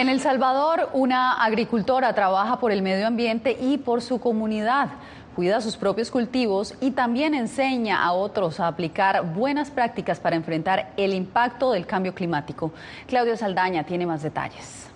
En 0.00 0.08
El 0.08 0.22
Salvador, 0.22 0.88
una 0.94 1.32
agricultora 1.44 2.14
trabaja 2.14 2.58
por 2.58 2.72
el 2.72 2.80
medio 2.80 3.06
ambiente 3.06 3.54
y 3.60 3.76
por 3.76 4.00
su 4.00 4.18
comunidad 4.18 4.88
cuida 5.36 5.60
sus 5.60 5.76
propios 5.76 6.10
cultivos 6.10 6.74
y 6.80 6.92
también 6.92 7.34
enseña 7.34 8.02
a 8.02 8.12
otros 8.12 8.60
a 8.60 8.66
aplicar 8.66 9.34
buenas 9.34 9.70
prácticas 9.70 10.18
para 10.18 10.36
enfrentar 10.36 10.90
el 10.96 11.12
impacto 11.12 11.72
del 11.72 11.84
cambio 11.84 12.14
climático. 12.14 12.72
Claudio 13.08 13.36
Saldaña 13.36 13.84
tiene 13.84 14.06
más 14.06 14.22
detalles. 14.22 14.86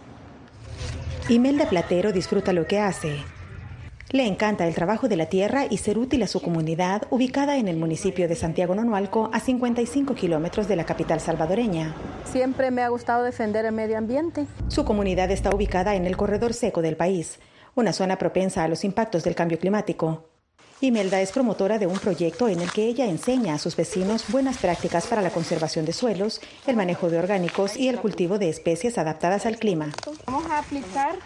Imelda 1.28 1.66
Platero 1.66 2.11
disfruta 2.11 2.54
lo 2.54 2.66
que 2.66 2.80
hace. 2.80 3.23
Le 4.11 4.26
encanta 4.26 4.66
el 4.66 4.75
trabajo 4.75 5.08
de 5.08 5.16
la 5.16 5.26
tierra 5.26 5.66
y 5.68 5.78
ser 5.78 5.99
útil 5.99 6.23
a 6.23 6.26
su 6.26 6.40
comunidad 6.40 7.02
ubicada 7.11 7.56
en 7.56 7.68
el 7.68 7.76
municipio 7.76 8.28
de 8.28 8.37
Santiago 8.37 8.75
Nonualco 8.75 9.30
a 9.32 9.40
55 9.40 10.14
kilómetros 10.14 10.68
de 10.68 10.76
la 10.76 10.84
capital 10.84 11.20
salvadoreña. 11.20 11.94
Siempre 12.25 12.70
me 12.70 12.82
ha 12.82 12.88
gustado 12.88 13.25
defender 13.25 13.64
el 13.64 13.73
medio 13.73 13.99
ambiente. 13.99 14.46
Su 14.68 14.84
comunidad 14.84 15.30
está 15.30 15.54
ubicada 15.54 15.94
en 15.96 16.06
el 16.06 16.16
corredor 16.16 16.52
seco 16.54 16.82
del 16.82 16.96
país, 16.96 17.40
una 17.75 17.92
zona 17.92 18.18
propensa 18.18 18.62
a 18.62 18.68
los 18.68 18.84
impactos 18.84 19.25
del 19.25 19.34
cambio 19.34 19.58
climático. 19.58 20.28
Imelda 20.80 21.20
es 21.20 21.32
promotora 21.32 21.78
de 21.78 21.87
un 21.87 21.99
proyecto 21.99 22.49
en 22.49 22.61
el 22.61 22.70
que 22.70 22.84
ella 22.84 23.06
enseña 23.06 23.54
a 23.54 23.58
sus 23.58 23.75
vecinos 23.75 24.26
buenas 24.28 24.58
prácticas 24.58 25.06
para 25.06 25.23
la 25.23 25.30
conservación 25.30 25.87
de 25.87 25.92
suelos, 25.92 26.40
el 26.66 26.76
manejo 26.76 27.08
de 27.08 27.18
orgánicos 27.18 27.76
y 27.76 27.88
el 27.88 27.99
cultivo 27.99 28.38
de 28.38 28.50
especies 28.50 28.99
adaptadas 28.99 29.46
al 29.46 29.56
clima. 29.56 29.92
Vamos 30.26 30.44
a 30.50 30.58
aplicar 30.58 31.16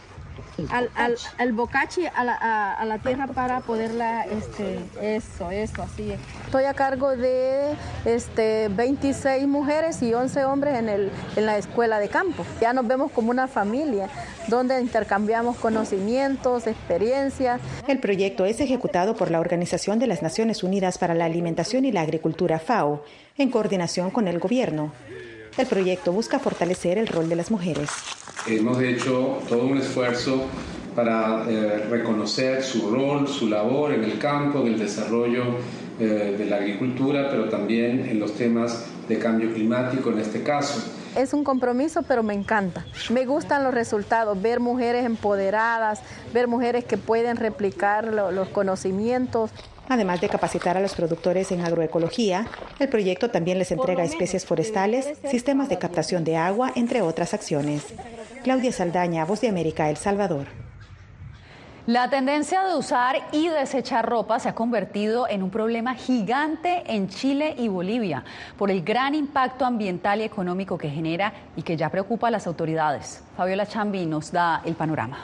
al, 0.70 0.90
al, 0.94 1.16
al 1.38 1.52
bocachi 1.52 2.06
a 2.06 2.24
la, 2.24 2.34
a, 2.74 2.84
la, 2.84 2.98
tierra 2.98 3.26
para 3.28 3.60
poderla, 3.60 4.24
este, 4.24 4.78
eso, 5.00 5.50
eso, 5.50 5.82
así 5.82 6.10
es. 6.10 6.20
Estoy 6.44 6.64
a 6.64 6.74
cargo 6.74 7.16
de 7.16 7.74
este, 8.04 8.68
26 8.68 9.46
mujeres 9.46 10.02
y 10.02 10.12
11 10.14 10.44
hombres 10.44 10.78
en, 10.78 10.88
el, 10.88 11.10
en 11.36 11.46
la 11.46 11.58
escuela 11.58 12.00
de 12.00 12.08
campo. 12.08 12.44
Ya 12.60 12.72
nos 12.72 12.86
vemos 12.86 13.12
como 13.12 13.30
una 13.30 13.46
familia 13.46 14.08
donde 14.48 14.80
intercambiamos 14.80 15.56
conocimientos, 15.56 16.66
experiencias. 16.66 17.60
El 17.86 18.00
proyecto 18.00 18.44
es 18.44 18.60
ejecutado 18.60 19.14
por 19.14 19.30
la 19.30 19.40
Organización 19.40 19.98
de 19.98 20.06
las 20.06 20.22
Naciones 20.22 20.62
Unidas 20.62 20.98
para 20.98 21.14
la 21.14 21.26
Alimentación 21.26 21.84
y 21.84 21.92
la 21.92 22.00
Agricultura 22.00 22.58
FAO, 22.58 23.04
en 23.36 23.50
coordinación 23.50 24.10
con 24.10 24.26
el 24.26 24.38
gobierno. 24.38 24.92
El 25.56 25.66
proyecto 25.66 26.12
busca 26.12 26.38
fortalecer 26.38 26.98
el 26.98 27.08
rol 27.08 27.28
de 27.28 27.36
las 27.36 27.50
mujeres. 27.50 27.90
Hemos 28.46 28.80
hecho 28.80 29.38
todo 29.48 29.64
un 29.64 29.78
esfuerzo 29.78 30.46
para 30.94 31.44
eh, 31.48 31.86
reconocer 31.90 32.62
su 32.62 32.90
rol, 32.90 33.28
su 33.28 33.48
labor 33.48 33.92
en 33.92 34.04
el 34.04 34.18
campo 34.18 34.62
del 34.62 34.78
desarrollo 34.78 35.44
eh, 36.00 36.34
de 36.38 36.44
la 36.46 36.56
agricultura, 36.56 37.28
pero 37.30 37.48
también 37.48 38.06
en 38.08 38.18
los 38.18 38.34
temas 38.34 38.86
de 39.08 39.18
cambio 39.18 39.52
climático 39.52 40.10
en 40.10 40.20
este 40.20 40.42
caso. 40.42 40.80
Es 41.16 41.34
un 41.34 41.42
compromiso, 41.42 42.02
pero 42.02 42.22
me 42.22 42.34
encanta. 42.34 42.86
Me 43.10 43.26
gustan 43.26 43.64
los 43.64 43.74
resultados, 43.74 44.40
ver 44.40 44.60
mujeres 44.60 45.04
empoderadas, 45.04 46.00
ver 46.32 46.46
mujeres 46.46 46.84
que 46.84 46.96
pueden 46.96 47.36
replicar 47.36 48.12
los 48.12 48.48
conocimientos. 48.48 49.50
Además 49.88 50.20
de 50.20 50.28
capacitar 50.28 50.76
a 50.76 50.80
los 50.80 50.94
productores 50.94 51.50
en 51.50 51.62
agroecología, 51.62 52.46
el 52.78 52.88
proyecto 52.88 53.30
también 53.30 53.58
les 53.58 53.72
entrega 53.72 54.04
especies 54.04 54.44
forestales, 54.44 55.18
sistemas 55.30 55.68
de 55.68 55.78
captación 55.78 56.24
de 56.24 56.36
agua, 56.36 56.72
entre 56.76 57.02
otras 57.02 57.32
acciones. 57.32 57.86
Claudia 58.44 58.72
Saldaña, 58.72 59.24
Voz 59.24 59.40
de 59.40 59.48
América, 59.48 59.88
El 59.88 59.96
Salvador. 59.96 60.46
La 61.86 62.10
tendencia 62.10 62.64
de 62.64 62.76
usar 62.76 63.16
y 63.32 63.48
desechar 63.48 64.06
ropa 64.06 64.38
se 64.38 64.50
ha 64.50 64.54
convertido 64.54 65.26
en 65.26 65.42
un 65.42 65.48
problema 65.48 65.94
gigante 65.94 66.82
en 66.86 67.08
Chile 67.08 67.54
y 67.56 67.68
Bolivia 67.68 68.24
por 68.58 68.70
el 68.70 68.82
gran 68.82 69.14
impacto 69.14 69.64
ambiental 69.64 70.20
y 70.20 70.24
económico 70.24 70.76
que 70.76 70.90
genera 70.90 71.32
y 71.56 71.62
que 71.62 71.78
ya 71.78 71.88
preocupa 71.88 72.28
a 72.28 72.30
las 72.30 72.46
autoridades. 72.46 73.24
Fabiola 73.38 73.64
Chambi 73.64 74.04
nos 74.04 74.30
da 74.30 74.60
el 74.66 74.74
panorama. 74.74 75.16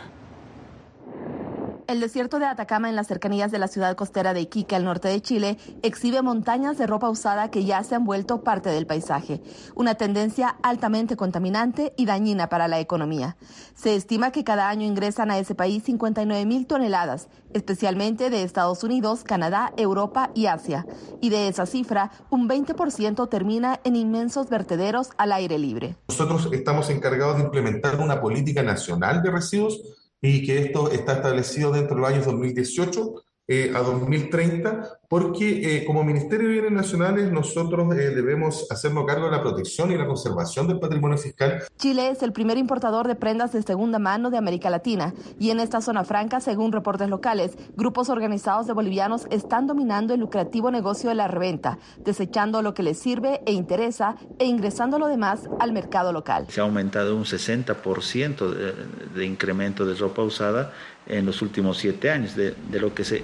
El 1.86 2.00
desierto 2.00 2.38
de 2.38 2.46
Atacama 2.46 2.88
en 2.88 2.96
las 2.96 3.08
cercanías 3.08 3.50
de 3.50 3.58
la 3.58 3.68
ciudad 3.68 3.94
costera 3.94 4.32
de 4.32 4.40
Iquique, 4.40 4.74
al 4.74 4.84
norte 4.84 5.08
de 5.08 5.20
Chile, 5.20 5.58
exhibe 5.82 6.22
montañas 6.22 6.78
de 6.78 6.86
ropa 6.86 7.10
usada 7.10 7.50
que 7.50 7.66
ya 7.66 7.84
se 7.84 7.94
han 7.94 8.06
vuelto 8.06 8.42
parte 8.42 8.70
del 8.70 8.86
paisaje, 8.86 9.42
una 9.74 9.94
tendencia 9.94 10.56
altamente 10.62 11.14
contaminante 11.14 11.92
y 11.98 12.06
dañina 12.06 12.48
para 12.48 12.68
la 12.68 12.80
economía. 12.80 13.36
Se 13.74 13.96
estima 13.96 14.30
que 14.30 14.44
cada 14.44 14.70
año 14.70 14.86
ingresan 14.86 15.30
a 15.30 15.38
ese 15.38 15.54
país 15.54 15.82
59 15.84 16.46
mil 16.46 16.66
toneladas, 16.66 17.28
especialmente 17.52 18.30
de 18.30 18.44
Estados 18.44 18.82
Unidos, 18.82 19.22
Canadá, 19.22 19.74
Europa 19.76 20.30
y 20.34 20.46
Asia. 20.46 20.86
Y 21.20 21.28
de 21.28 21.48
esa 21.48 21.66
cifra, 21.66 22.12
un 22.30 22.48
20% 22.48 23.28
termina 23.28 23.78
en 23.84 23.96
inmensos 23.96 24.48
vertederos 24.48 25.10
al 25.18 25.32
aire 25.32 25.58
libre. 25.58 25.96
Nosotros 26.08 26.48
estamos 26.50 26.88
encargados 26.88 27.36
de 27.36 27.42
implementar 27.42 28.00
una 28.00 28.22
política 28.22 28.62
nacional 28.62 29.22
de 29.22 29.30
residuos 29.30 29.82
y 30.24 30.42
que 30.42 30.58
esto 30.58 30.90
está 30.90 31.12
establecido 31.12 31.70
dentro 31.70 31.96
de 31.96 32.00
los 32.00 32.10
años 32.10 32.24
2018 32.24 33.14
eh, 33.46 33.72
a 33.74 33.80
2030, 33.80 35.00
porque 35.14 35.76
eh, 35.76 35.84
como 35.84 36.02
Ministerio 36.02 36.48
de 36.48 36.54
Bienes 36.54 36.72
Nacionales 36.72 37.30
nosotros 37.30 37.94
eh, 37.94 38.10
debemos 38.10 38.66
hacernos 38.68 39.06
cargo 39.06 39.26
de 39.26 39.30
la 39.30 39.42
protección 39.42 39.92
y 39.92 39.96
la 39.96 40.08
conservación 40.08 40.66
del 40.66 40.80
patrimonio 40.80 41.16
fiscal. 41.16 41.62
Chile 41.78 42.08
es 42.08 42.24
el 42.24 42.32
primer 42.32 42.58
importador 42.58 43.06
de 43.06 43.14
prendas 43.14 43.52
de 43.52 43.62
segunda 43.62 44.00
mano 44.00 44.30
de 44.30 44.38
América 44.38 44.70
Latina 44.70 45.14
y 45.38 45.50
en 45.50 45.60
esta 45.60 45.80
zona 45.80 46.02
franca, 46.02 46.40
según 46.40 46.72
reportes 46.72 47.08
locales, 47.08 47.56
grupos 47.76 48.08
organizados 48.08 48.66
de 48.66 48.72
bolivianos 48.72 49.28
están 49.30 49.68
dominando 49.68 50.14
el 50.14 50.18
lucrativo 50.18 50.72
negocio 50.72 51.10
de 51.10 51.14
la 51.14 51.28
reventa, 51.28 51.78
desechando 51.98 52.60
lo 52.60 52.74
que 52.74 52.82
les 52.82 52.98
sirve 52.98 53.40
e 53.46 53.52
interesa 53.52 54.16
e 54.40 54.46
ingresando 54.46 54.98
lo 54.98 55.06
demás 55.06 55.48
al 55.60 55.72
mercado 55.72 56.12
local. 56.12 56.46
Se 56.48 56.60
ha 56.60 56.64
aumentado 56.64 57.14
un 57.14 57.22
60% 57.22 58.50
de, 58.50 58.72
de 59.14 59.24
incremento 59.24 59.86
de 59.86 59.94
ropa 59.94 60.22
usada 60.22 60.72
en 61.06 61.24
los 61.24 61.40
últimos 61.40 61.78
siete 61.78 62.10
años, 62.10 62.34
de, 62.34 62.56
de 62.68 62.80
lo 62.80 62.92
que 62.92 63.04
se 63.04 63.22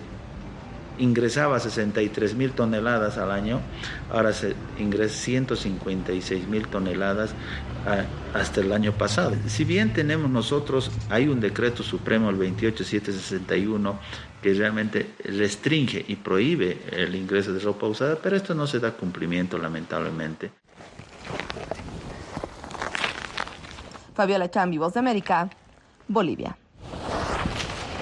ingresaba 0.98 1.58
63 1.60 2.34
mil 2.34 2.52
toneladas 2.52 3.18
al 3.18 3.30
año, 3.30 3.60
ahora 4.10 4.32
se 4.32 4.54
ingresa 4.78 5.14
156 5.14 6.48
mil 6.48 6.66
toneladas 6.68 7.34
a, 7.86 8.38
hasta 8.38 8.60
el 8.60 8.72
año 8.72 8.92
pasado. 8.92 9.34
Si 9.46 9.64
bien 9.64 9.92
tenemos 9.92 10.30
nosotros, 10.30 10.90
hay 11.08 11.28
un 11.28 11.40
decreto 11.40 11.82
supremo, 11.82 12.30
el 12.30 12.36
28761, 12.36 13.98
que 14.42 14.54
realmente 14.54 15.10
restringe 15.24 16.04
y 16.06 16.16
prohíbe 16.16 16.78
el 16.92 17.14
ingreso 17.14 17.52
de 17.52 17.60
ropa 17.60 17.86
usada, 17.86 18.16
pero 18.22 18.36
esto 18.36 18.54
no 18.54 18.66
se 18.66 18.78
da 18.78 18.92
cumplimiento 18.92 19.58
lamentablemente. 19.58 20.50
Fabiola 24.14 24.50
Chambi, 24.50 24.78
Voz 24.78 24.92
de 24.94 25.00
América, 25.00 25.48
Bolivia. 26.08 26.56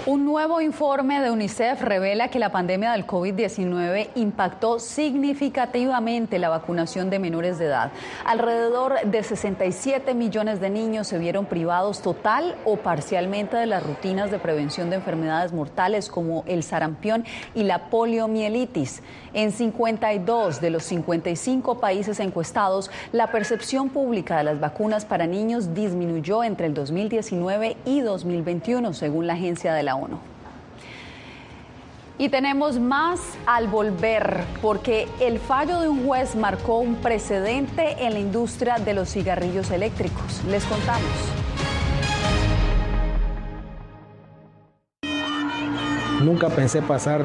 Un 0.09 0.25
nuevo 0.25 0.63
informe 0.63 1.21
de 1.21 1.31
UNICEF 1.31 1.83
revela 1.83 2.29
que 2.29 2.39
la 2.39 2.51
pandemia 2.51 2.93
del 2.93 3.07
COVID-19 3.07 4.09
impactó 4.15 4.79
significativamente 4.79 6.39
la 6.39 6.49
vacunación 6.49 7.11
de 7.11 7.19
menores 7.19 7.59
de 7.59 7.67
edad. 7.67 7.93
Alrededor 8.25 9.03
de 9.05 9.23
67 9.23 10.15
millones 10.15 10.63
de 10.63 10.71
niños 10.71 11.09
se 11.09 11.19
vieron 11.19 11.45
privados 11.45 12.01
total 12.01 12.57
o 12.65 12.79
parcialmente 12.79 13.59
de 13.59 13.67
las 13.67 13.83
rutinas 13.83 14.31
de 14.31 14.39
prevención 14.39 14.89
de 14.89 14.97
enfermedades 14.97 15.53
mortales 15.53 16.09
como 16.09 16.43
el 16.47 16.63
sarampión 16.63 17.27
y 17.55 17.65
la 17.65 17.91
poliomielitis. 17.91 19.03
En 19.39 19.53
52 19.53 20.61
de 20.61 20.71
los 20.71 20.83
55 20.83 21.79
países 21.79 22.19
encuestados, 22.19 22.91
la 23.13 23.31
percepción 23.31 23.89
pública 23.89 24.39
de 24.39 24.43
las 24.43 24.59
vacunas 24.59 25.05
para 25.05 25.29
niños 25.29 25.75
disminuyó 25.75 26.43
entre 26.43 26.67
el 26.67 26.75
2019 26.75 27.77
y 27.85 28.01
2021, 28.01 28.93
según 28.95 29.29
la 29.29 29.35
agencia 29.35 29.75
de 29.75 29.85
la 29.85 29.95
ONU. 29.95 30.19
Y 32.19 32.31
tenemos 32.31 32.81
más 32.81 33.21
al 33.47 33.69
volver, 33.69 34.43
porque 34.61 35.07
el 35.21 35.39
fallo 35.39 35.79
de 35.83 35.89
un 35.89 36.05
juez 36.05 36.35
marcó 36.35 36.81
un 36.81 36.97
precedente 36.97 38.05
en 38.05 38.15
la 38.15 38.19
industria 38.19 38.79
de 38.79 38.93
los 38.93 39.09
cigarrillos 39.09 39.71
eléctricos. 39.71 40.43
Les 40.49 40.65
contamos. 40.65 41.13
Nunca 46.25 46.49
pensé 46.49 46.83
pasar 46.83 47.25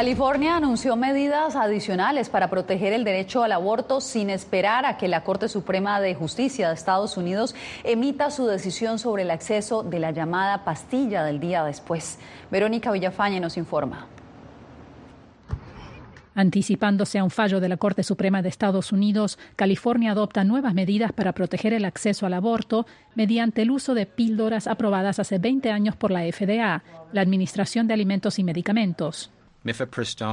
California 0.00 0.56
anunció 0.56 0.96
medidas 0.96 1.56
adicionales 1.56 2.30
para 2.30 2.48
proteger 2.48 2.94
el 2.94 3.04
derecho 3.04 3.42
al 3.42 3.52
aborto 3.52 4.00
sin 4.00 4.30
esperar 4.30 4.86
a 4.86 4.96
que 4.96 5.08
la 5.08 5.24
Corte 5.24 5.46
Suprema 5.46 6.00
de 6.00 6.14
Justicia 6.14 6.68
de 6.68 6.74
Estados 6.74 7.18
Unidos 7.18 7.54
emita 7.84 8.30
su 8.30 8.46
decisión 8.46 8.98
sobre 8.98 9.24
el 9.24 9.30
acceso 9.30 9.82
de 9.82 9.98
la 9.98 10.10
llamada 10.10 10.64
pastilla 10.64 11.22
del 11.22 11.38
día 11.38 11.64
después. 11.64 12.18
Verónica 12.50 12.90
Villafañe 12.92 13.40
nos 13.40 13.58
informa. 13.58 14.06
Anticipándose 16.34 17.18
a 17.18 17.24
un 17.24 17.30
fallo 17.30 17.60
de 17.60 17.68
la 17.68 17.76
Corte 17.76 18.02
Suprema 18.02 18.40
de 18.40 18.48
Estados 18.48 18.92
Unidos, 18.92 19.38
California 19.54 20.12
adopta 20.12 20.44
nuevas 20.44 20.72
medidas 20.72 21.12
para 21.12 21.32
proteger 21.34 21.74
el 21.74 21.84
acceso 21.84 22.24
al 22.24 22.32
aborto 22.32 22.86
mediante 23.14 23.60
el 23.60 23.70
uso 23.70 23.92
de 23.92 24.06
píldoras 24.06 24.66
aprobadas 24.66 25.18
hace 25.18 25.36
20 25.36 25.70
años 25.70 25.94
por 25.94 26.10
la 26.10 26.22
FDA, 26.22 26.82
la 27.12 27.20
Administración 27.20 27.86
de 27.86 27.92
Alimentos 27.92 28.38
y 28.38 28.44
Medicamentos. 28.44 29.30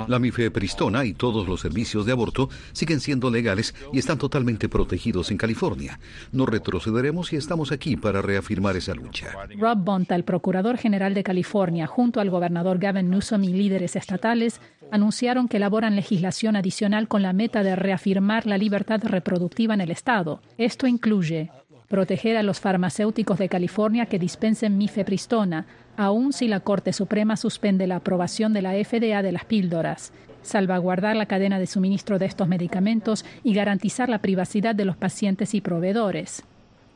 La 0.08 0.20
mifepristona 0.20 1.04
y 1.04 1.14
todos 1.14 1.48
los 1.48 1.62
servicios 1.62 2.06
de 2.06 2.14
aborto 2.14 2.50
siguen 2.72 3.02
siendo 3.02 3.30
legales 3.30 3.76
y 3.92 4.00
están 4.00 4.18
totalmente 4.18 4.70
protegidos 4.70 5.32
en 5.32 5.38
California. 5.38 6.00
No 6.32 6.46
retrocederemos 6.46 7.34
y 7.34 7.36
estamos 7.36 7.72
aquí 7.72 7.98
para 7.98 8.22
reafirmar 8.22 8.78
esa 8.78 8.94
lucha. 8.94 9.34
Rob 9.60 9.78
Bonta, 9.80 10.16
el 10.16 10.24
procurador 10.24 10.78
general 10.78 11.14
de 11.14 11.24
California, 11.24 11.88
junto 11.88 12.22
al 12.22 12.30
gobernador 12.30 12.80
Gavin 12.80 13.10
Newsom 13.10 13.44
y 13.44 13.54
líderes 13.54 13.96
estatales, 13.96 14.62
anunciaron 14.92 15.50
que 15.50 15.58
elaboran 15.58 15.96
legislación 15.96 16.56
adicional 16.56 17.08
con 17.08 17.22
la 17.22 17.34
meta 17.34 17.64
de 17.64 17.76
reafirmar 17.76 18.46
la 18.46 18.58
libertad 18.58 19.02
reproductiva 19.04 19.74
en 19.74 19.82
el 19.82 19.92
estado. 19.92 20.42
Esto 20.58 20.88
incluye 20.88 21.52
proteger 21.88 22.38
a 22.38 22.44
los 22.44 22.60
farmacéuticos 22.60 23.38
de 23.38 23.50
California 23.50 24.06
que 24.06 24.20
dispensen 24.20 24.78
mifepristona, 24.78 25.66
aun 25.98 26.32
si 26.32 26.48
la 26.48 26.60
Corte 26.60 26.94
Suprema 26.94 27.36
suspende 27.36 27.88
la 27.88 27.98
aprobación 27.98 28.54
de 28.54 28.62
la 28.62 28.72
FDA 28.72 29.22
de 29.22 29.32
las 29.32 29.46
píldoras, 29.46 30.14
salvaguardar 30.44 31.16
la 31.16 31.26
cadena 31.26 31.60
de 31.60 31.68
suministro 31.68 32.20
de 32.20 32.28
estos 32.28 32.48
medicamentos 32.48 33.26
y 33.44 33.54
garantizar 33.54 34.08
la 34.08 34.22
privacidad 34.22 34.76
de 34.76 34.86
los 34.86 34.96
pacientes 34.96 35.54
y 35.54 35.62
proveedores. 35.62 36.44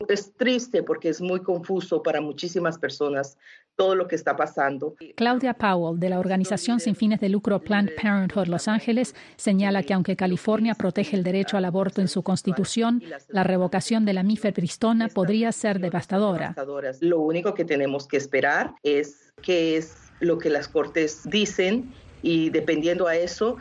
Es 0.08 0.32
triste 0.34 0.82
porque 0.82 1.08
es 1.08 1.20
muy 1.20 1.40
confuso 1.40 2.02
para 2.02 2.20
muchísimas 2.20 2.78
personas 2.78 3.36
todo 3.76 3.94
lo 3.94 4.06
que 4.06 4.16
está 4.16 4.36
pasando. 4.36 4.94
Claudia 5.16 5.54
Powell, 5.54 5.98
de 5.98 6.10
la 6.10 6.18
organización 6.18 6.80
sin 6.80 6.94
fines 6.94 7.20
de 7.20 7.28
lucro 7.28 7.60
Planned 7.60 7.94
Parenthood 8.00 8.46
Los 8.48 8.68
Ángeles, 8.68 9.14
señala 9.36 9.82
que 9.82 9.94
aunque 9.94 10.16
California 10.16 10.74
protege 10.74 11.16
el 11.16 11.22
derecho 11.22 11.56
al 11.56 11.64
aborto 11.64 12.00
en 12.00 12.08
su 12.08 12.22
constitución, 12.22 13.02
la 13.28 13.44
revocación 13.44 14.04
de 14.04 14.12
la 14.12 14.22
mifepristona 14.22 15.08
podría 15.08 15.52
ser 15.52 15.80
devastadora. 15.80 16.54
Lo 17.00 17.20
único 17.20 17.54
que 17.54 17.64
tenemos 17.64 18.06
que 18.06 18.18
esperar 18.18 18.74
es 18.82 19.32
qué 19.42 19.76
es 19.76 19.94
lo 20.20 20.38
que 20.38 20.50
las 20.50 20.68
cortes 20.68 21.22
dicen 21.24 21.92
y 22.22 22.50
dependiendo 22.50 23.08
a 23.08 23.16
eso 23.16 23.56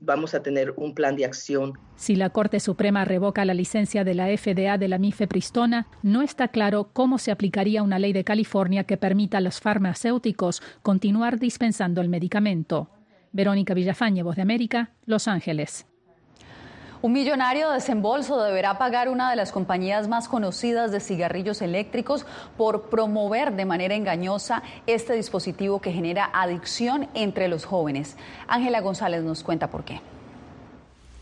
vamos 0.00 0.34
a 0.34 0.42
tener 0.42 0.72
un 0.76 0.94
plan 0.94 1.16
de 1.16 1.24
acción. 1.24 1.74
Si 1.96 2.16
la 2.16 2.30
Corte 2.30 2.60
Suprema 2.60 3.04
revoca 3.04 3.44
la 3.44 3.54
licencia 3.54 4.04
de 4.04 4.14
la 4.14 4.26
FDA 4.36 4.78
de 4.78 4.88
la 4.88 4.98
mifepristona, 4.98 5.86
no 6.02 6.22
está 6.22 6.48
claro 6.48 6.90
cómo 6.92 7.18
se 7.18 7.30
aplicaría 7.30 7.82
una 7.82 7.98
ley 7.98 8.12
de 8.12 8.24
California 8.24 8.84
que 8.84 8.96
permita 8.96 9.38
a 9.38 9.40
los 9.40 9.60
farmacéuticos 9.60 10.62
continuar 10.82 11.38
dispensando 11.38 12.00
el 12.00 12.08
medicamento. 12.08 12.90
Verónica 13.32 13.74
Villafañe, 13.74 14.22
Voz 14.22 14.36
de 14.36 14.42
América, 14.42 14.92
Los 15.04 15.28
Ángeles. 15.28 15.86
Un 17.06 17.12
millonario 17.12 17.70
desembolso 17.70 18.42
deberá 18.42 18.78
pagar 18.78 19.08
una 19.08 19.30
de 19.30 19.36
las 19.36 19.52
compañías 19.52 20.08
más 20.08 20.26
conocidas 20.26 20.90
de 20.90 20.98
cigarrillos 20.98 21.62
eléctricos 21.62 22.26
por 22.56 22.90
promover 22.90 23.52
de 23.54 23.64
manera 23.64 23.94
engañosa 23.94 24.64
este 24.88 25.12
dispositivo 25.12 25.80
que 25.80 25.92
genera 25.92 26.28
adicción 26.32 27.06
entre 27.14 27.46
los 27.46 27.64
jóvenes. 27.64 28.16
Ángela 28.48 28.80
González 28.80 29.22
nos 29.22 29.44
cuenta 29.44 29.70
por 29.70 29.84
qué. 29.84 30.00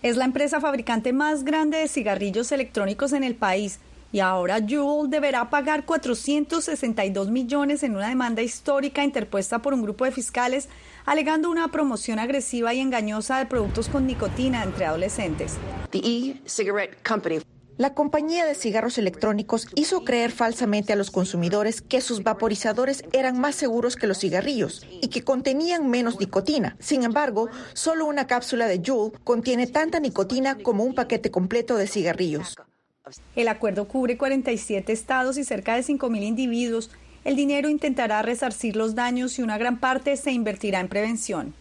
Es 0.01 0.17
la 0.17 0.25
empresa 0.25 0.59
fabricante 0.59 1.13
más 1.13 1.45
grande 1.45 1.77
de 1.77 1.89
cigarrillos 1.89 2.51
electrónicos 2.51 3.13
en 3.13 3.23
el 3.23 3.35
país 3.35 3.79
y 4.15 4.21
ahora 4.21 4.61
Juul 4.61 5.11
deberá 5.11 5.51
pagar 5.51 5.85
462 5.85 7.31
millones 7.31 7.83
en 7.83 7.97
una 7.97 8.09
demanda 8.09 8.43
histórica 8.43 9.03
interpuesta 9.03 9.59
por 9.59 9.75
un 9.75 9.83
grupo 9.83 10.05
de 10.05 10.13
fiscales 10.13 10.69
alegando 11.05 11.51
una 11.51 11.67
promoción 11.67 12.21
agresiva 12.21 12.73
y 12.73 12.79
engañosa 12.79 13.39
de 13.39 13.47
productos 13.47 13.89
con 13.89 14.07
nicotina 14.07 14.63
entre 14.63 14.85
adolescentes. 14.85 15.57
La 17.77 17.95
compañía 17.95 18.47
de 18.47 18.55
cigarros 18.55 18.99
electrónicos 18.99 19.67
hizo 19.75 20.05
creer 20.05 20.31
falsamente 20.31 20.93
a 20.93 20.97
los 20.97 21.11
consumidores 21.11 21.83
que 21.83 22.01
sus 22.01 22.23
vaporizadores 22.23 23.03
eran 23.13 23.41
más 23.41 23.57
seguros 23.57 23.97
que 23.97 24.07
los 24.07 24.19
cigarrillos 24.19 24.87
y 25.03 25.09
que 25.09 25.25
contenían 25.25 25.91
menos 25.91 26.21
nicotina. 26.21 26.77
Sin 26.79 27.03
embargo, 27.03 27.49
solo 27.73 28.07
una 28.07 28.29
cápsula 28.29 28.69
de 28.69 28.81
Juul 28.81 29.11
contiene 29.25 29.67
tanta 29.67 29.99
nicotina 29.99 30.57
como 30.57 30.85
un 30.85 30.95
paquete 30.95 31.33
completo 31.33 31.75
de 31.75 31.89
cigarrillos. 31.89 32.55
El 33.37 33.49
acuerdo 33.49 33.87
cubre 33.87 34.17
47 34.17 34.93
estados 34.93 35.37
y 35.37 35.45
cerca 35.45 35.75
de 35.75 35.83
5.000 35.83 36.23
individuos 36.23 36.91
el 37.25 37.37
dinero 37.37 37.71
intentará 37.71 38.21
resarcir 38.23 38.77
los 38.77 38.95
daños 38.95 39.39
y 39.39 39.43
una 39.43 39.57
gran 39.57 39.79
parte 39.79 40.17
se 40.17 40.33
invertirá 40.33 40.81
en 40.81 40.89
prevención. 40.89 41.55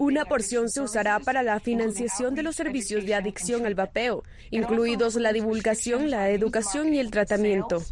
Una 0.00 0.24
porción 0.24 0.70
se 0.70 0.80
usará 0.80 1.20
para 1.20 1.42
la 1.42 1.60
financiación 1.60 2.34
de 2.34 2.42
los 2.42 2.56
servicios 2.56 3.04
de 3.04 3.14
adicción 3.14 3.66
al 3.66 3.74
vapeo, 3.74 4.22
incluidos 4.50 5.16
la 5.16 5.34
divulgación, 5.34 6.10
la 6.10 6.30
educación 6.30 6.94
y 6.94 6.98
el 6.98 7.10
tratamiento. 7.10 7.82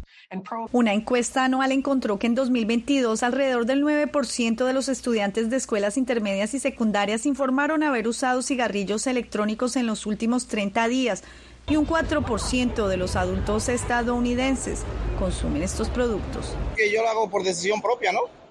Una 0.71 0.93
encuesta 0.93 1.45
anual 1.45 1.71
encontró 1.71 2.17
que 2.17 2.25
en 2.25 2.33
2022 2.33 3.21
alrededor 3.21 3.67
del 3.67 3.83
9% 3.83 4.65
de 4.65 4.73
los 4.73 4.89
estudiantes 4.89 5.51
de 5.51 5.57
escuelas 5.57 5.95
intermedias 5.95 6.55
y 6.55 6.59
secundarias 6.59 7.27
informaron 7.27 7.83
haber 7.83 8.07
usado 8.07 8.41
cigarrillos 8.41 9.05
electrónicos 9.05 9.75
en 9.75 9.85
los 9.85 10.07
últimos 10.07 10.47
30 10.47 10.87
días, 10.87 11.23
y 11.67 11.77
un 11.77 11.87
4% 11.87 12.87
de 12.87 12.97
los 12.97 13.15
adultos 13.15 13.69
estadounidenses 13.69 14.83
consumen 15.19 15.63
estos 15.63 15.89
productos. 15.89 16.55
Que 16.75 16.91
yo 16.91 17.01
lo 17.01 17.09
hago 17.09 17.29
por 17.29 17.43
decisión 17.43 17.81
propia, 17.81 18.11
¿no? 18.11 18.44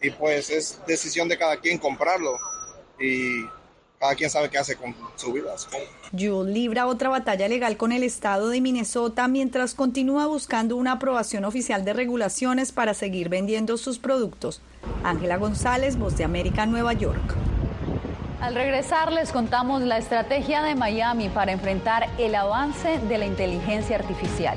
Y 0.00 0.10
pues 0.10 0.50
es 0.50 0.80
decisión 0.86 1.28
de 1.28 1.36
cada 1.36 1.56
quien 1.56 1.78
comprarlo 1.78 2.38
y 3.00 3.44
cada 3.98 4.14
quien 4.14 4.30
sabe 4.30 4.48
qué 4.48 4.58
hace 4.58 4.76
con 4.76 4.94
su 5.16 5.32
vida. 5.32 5.54
Jules 6.16 6.54
libra 6.54 6.86
otra 6.86 7.08
batalla 7.08 7.48
legal 7.48 7.76
con 7.76 7.90
el 7.90 8.04
estado 8.04 8.48
de 8.48 8.60
Minnesota 8.60 9.26
mientras 9.26 9.74
continúa 9.74 10.26
buscando 10.26 10.76
una 10.76 10.92
aprobación 10.92 11.44
oficial 11.44 11.84
de 11.84 11.92
regulaciones 11.94 12.70
para 12.70 12.94
seguir 12.94 13.28
vendiendo 13.28 13.76
sus 13.76 13.98
productos. 13.98 14.60
Ángela 15.02 15.36
González, 15.36 15.96
Voz 15.96 16.16
de 16.16 16.24
América, 16.24 16.64
Nueva 16.66 16.92
York. 16.92 17.34
Al 18.40 18.54
regresar 18.54 19.10
les 19.12 19.32
contamos 19.32 19.82
la 19.82 19.98
estrategia 19.98 20.62
de 20.62 20.76
Miami 20.76 21.28
para 21.28 21.50
enfrentar 21.50 22.08
el 22.18 22.36
avance 22.36 23.00
de 23.08 23.18
la 23.18 23.26
inteligencia 23.26 23.96
artificial. 23.96 24.56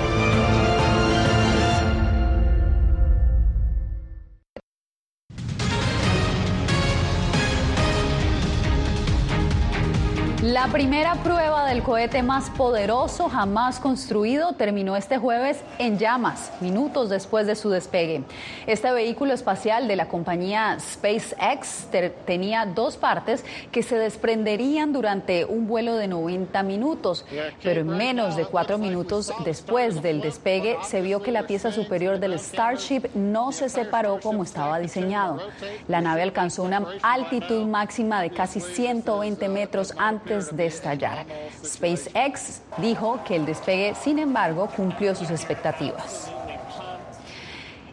La 10.61 10.67
primera 10.67 11.15
prueba 11.15 11.65
del 11.65 11.81
cohete 11.81 12.21
más 12.21 12.51
poderoso 12.51 13.29
jamás 13.29 13.79
construido 13.79 14.53
terminó 14.53 14.95
este 14.95 15.17
jueves 15.17 15.63
en 15.79 15.97
llamas, 15.97 16.51
minutos 16.61 17.09
después 17.09 17.47
de 17.47 17.55
su 17.55 17.71
despegue. 17.71 18.23
Este 18.67 18.91
vehículo 18.91 19.33
espacial 19.33 19.87
de 19.87 19.95
la 19.95 20.07
compañía 20.07 20.77
SpaceX 20.79 21.87
tenía 22.27 22.67
dos 22.67 22.95
partes 22.97 23.43
que 23.71 23.81
se 23.81 23.97
desprenderían 23.97 24.93
durante 24.93 25.45
un 25.45 25.67
vuelo 25.67 25.95
de 25.95 26.07
90 26.07 26.61
minutos, 26.61 27.25
pero 27.63 27.81
en 27.81 27.87
menos 27.87 28.35
de 28.35 28.45
cuatro 28.45 28.77
minutos 28.77 29.33
después 29.43 30.03
del 30.03 30.21
despegue 30.21 30.77
se 30.83 31.01
vio 31.01 31.23
que 31.23 31.31
la 31.31 31.47
pieza 31.47 31.71
superior 31.71 32.19
del 32.19 32.37
Starship 32.37 33.09
no 33.15 33.51
se 33.51 33.67
separó 33.67 34.19
como 34.21 34.43
estaba 34.43 34.77
diseñado. 34.77 35.39
La 35.87 36.01
nave 36.01 36.21
alcanzó 36.21 36.61
una 36.61 36.85
altitud 37.01 37.65
máxima 37.65 38.21
de 38.21 38.29
casi 38.29 38.59
120 38.59 39.49
metros 39.49 39.95
antes 39.97 40.50
de 40.53 40.65
estallar. 40.67 41.25
SpaceX 41.63 42.61
dijo 42.77 43.19
que 43.25 43.35
el 43.35 43.45
despegue, 43.45 43.95
sin 43.95 44.19
embargo, 44.19 44.69
cumplió 44.75 45.15
sus 45.15 45.29
expectativas. 45.29 46.31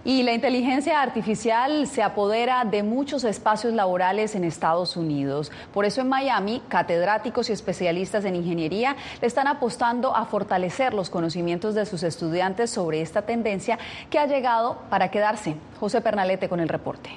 Y 0.04 0.22
la 0.22 0.32
inteligencia 0.32 1.02
artificial 1.02 1.86
se 1.86 2.02
apodera 2.02 2.64
de 2.64 2.82
muchos 2.82 3.24
espacios 3.24 3.74
laborales 3.74 4.34
en 4.34 4.42
Estados 4.44 4.96
Unidos. 4.96 5.52
Por 5.74 5.84
eso 5.84 6.00
en 6.00 6.08
Miami, 6.08 6.62
catedráticos 6.68 7.50
y 7.50 7.52
especialistas 7.52 8.24
en 8.24 8.36
ingeniería 8.36 8.96
le 9.20 9.26
están 9.26 9.48
apostando 9.48 10.16
a 10.16 10.24
fortalecer 10.24 10.94
los 10.94 11.10
conocimientos 11.10 11.74
de 11.74 11.84
sus 11.84 12.04
estudiantes 12.04 12.70
sobre 12.70 13.02
esta 13.02 13.22
tendencia 13.22 13.78
que 14.08 14.18
ha 14.18 14.26
llegado 14.26 14.78
para 14.88 15.10
quedarse. 15.10 15.56
José 15.78 16.00
Pernalete 16.00 16.48
con 16.48 16.60
el 16.60 16.70
reporte. 16.70 17.10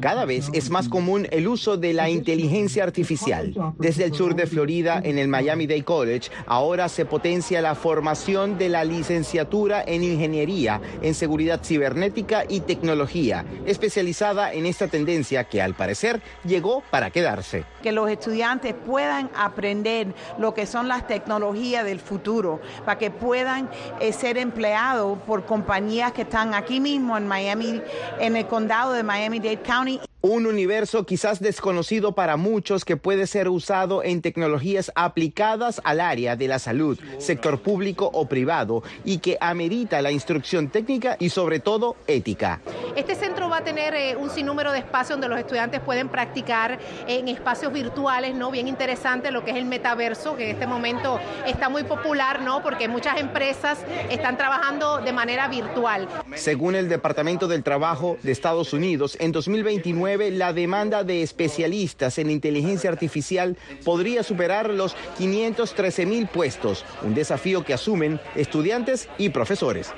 Cada 0.00 0.24
vez 0.24 0.48
es 0.52 0.70
más 0.70 0.88
común 0.88 1.26
el 1.30 1.48
uso 1.48 1.76
de 1.76 1.92
la 1.92 2.08
inteligencia 2.08 2.84
artificial. 2.84 3.54
Desde 3.78 4.04
el 4.04 4.14
sur 4.14 4.34
de 4.34 4.46
Florida, 4.46 5.00
en 5.02 5.18
el 5.18 5.28
Miami 5.28 5.66
Dade 5.66 5.84
College, 5.84 6.30
ahora 6.46 6.88
se 6.88 7.04
potencia 7.04 7.60
la 7.60 7.74
formación 7.74 8.58
de 8.58 8.68
la 8.68 8.84
licenciatura 8.84 9.82
en 9.86 10.04
ingeniería 10.04 10.80
en 11.02 11.14
seguridad 11.14 11.60
cibernética 11.62 12.44
y 12.48 12.60
tecnología, 12.60 13.44
especializada 13.64 14.52
en 14.52 14.66
esta 14.66 14.88
tendencia 14.88 15.44
que 15.44 15.60
al 15.60 15.74
parecer 15.74 16.20
llegó 16.44 16.82
para 16.90 17.10
quedarse. 17.10 17.64
Que 17.82 17.92
los 17.92 18.08
estudiantes 18.10 18.74
puedan 18.74 19.30
aprender 19.36 20.14
lo 20.38 20.54
que 20.54 20.66
son 20.66 20.88
las 20.88 21.06
tecnologías 21.06 21.84
del 21.84 22.00
futuro, 22.00 22.60
para 22.84 22.98
que 22.98 23.10
puedan 23.10 23.68
eh, 24.00 24.12
ser 24.12 24.38
empleados 24.38 25.18
por 25.26 25.44
compañías 25.44 26.12
que 26.12 26.22
están 26.22 26.54
aquí 26.54 26.80
mismo 26.80 27.16
en 27.16 27.26
Miami, 27.26 27.82
en 28.20 28.36
el 28.36 28.46
condado 28.46 28.92
de 28.92 29.02
Miami 29.02 29.15
Miami-Dade 29.16 29.64
County 29.64 29.98
un 30.26 30.46
universo 30.46 31.06
quizás 31.06 31.40
desconocido 31.40 32.12
para 32.12 32.36
muchos 32.36 32.84
que 32.84 32.96
puede 32.96 33.28
ser 33.28 33.48
usado 33.48 34.02
en 34.02 34.22
tecnologías 34.22 34.90
aplicadas 34.96 35.80
al 35.84 36.00
área 36.00 36.34
de 36.34 36.48
la 36.48 36.58
salud, 36.58 36.98
sector 37.18 37.60
público 37.60 38.10
o 38.12 38.26
privado, 38.26 38.82
y 39.04 39.18
que 39.18 39.38
amerita 39.40 40.02
la 40.02 40.10
instrucción 40.10 40.68
técnica 40.68 41.16
y 41.20 41.28
sobre 41.28 41.60
todo 41.60 41.96
ética. 42.08 42.60
Este 42.96 43.14
centro 43.14 43.48
va 43.48 43.58
a 43.58 43.64
tener 43.64 43.94
eh, 43.94 44.16
un 44.16 44.30
sinnúmero 44.30 44.72
de 44.72 44.78
espacios 44.78 45.10
donde 45.10 45.28
los 45.28 45.38
estudiantes 45.38 45.80
pueden 45.80 46.08
practicar 46.08 46.78
en 47.06 47.28
espacios 47.28 47.72
virtuales, 47.72 48.34
¿no? 48.34 48.50
Bien 48.50 48.66
interesante 48.66 49.30
lo 49.30 49.44
que 49.44 49.52
es 49.52 49.56
el 49.56 49.66
metaverso, 49.66 50.36
que 50.36 50.50
en 50.50 50.56
este 50.56 50.66
momento 50.66 51.20
está 51.46 51.68
muy 51.68 51.84
popular, 51.84 52.42
¿no? 52.42 52.62
Porque 52.62 52.88
muchas 52.88 53.20
empresas 53.20 53.78
están 54.10 54.36
trabajando 54.36 54.98
de 54.98 55.12
manera 55.12 55.46
virtual. 55.46 56.08
Según 56.34 56.74
el 56.74 56.88
Departamento 56.88 57.46
del 57.46 57.62
Trabajo 57.62 58.18
de 58.24 58.32
Estados 58.32 58.72
Unidos, 58.72 59.16
en 59.20 59.30
2029 59.30 60.15
la 60.16 60.52
demanda 60.52 61.04
de 61.04 61.22
especialistas 61.22 62.18
en 62.18 62.30
inteligencia 62.30 62.90
artificial 62.90 63.56
podría 63.84 64.22
superar 64.22 64.70
los 64.70 64.94
513 65.18 66.06
mil 66.06 66.26
puestos, 66.26 66.84
un 67.02 67.14
desafío 67.14 67.64
que 67.64 67.74
asumen 67.74 68.20
estudiantes 68.34 69.08
y 69.18 69.28
profesores. 69.28 69.92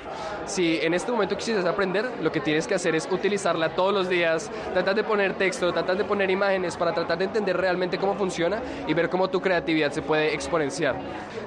Si 0.45 0.79
en 0.81 0.95
este 0.95 1.11
momento 1.11 1.37
quisieras 1.37 1.65
aprender, 1.65 2.09
lo 2.21 2.31
que 2.31 2.39
tienes 2.39 2.65
que 2.65 2.73
hacer 2.73 2.95
es 2.95 3.07
utilizarla 3.11 3.75
todos 3.75 3.93
los 3.93 4.09
días, 4.09 4.49
tratar 4.73 4.95
de 4.95 5.03
poner 5.03 5.35
texto, 5.35 5.71
tratar 5.71 5.95
de 5.95 6.03
poner 6.03 6.31
imágenes 6.31 6.75
para 6.75 6.91
tratar 6.93 7.19
de 7.19 7.25
entender 7.25 7.55
realmente 7.55 7.99
cómo 7.99 8.15
funciona 8.15 8.59
y 8.87 8.93
ver 8.95 9.09
cómo 9.09 9.29
tu 9.29 9.41
creatividad 9.41 9.91
se 9.91 10.01
puede 10.01 10.33
exponenciar. 10.33 10.95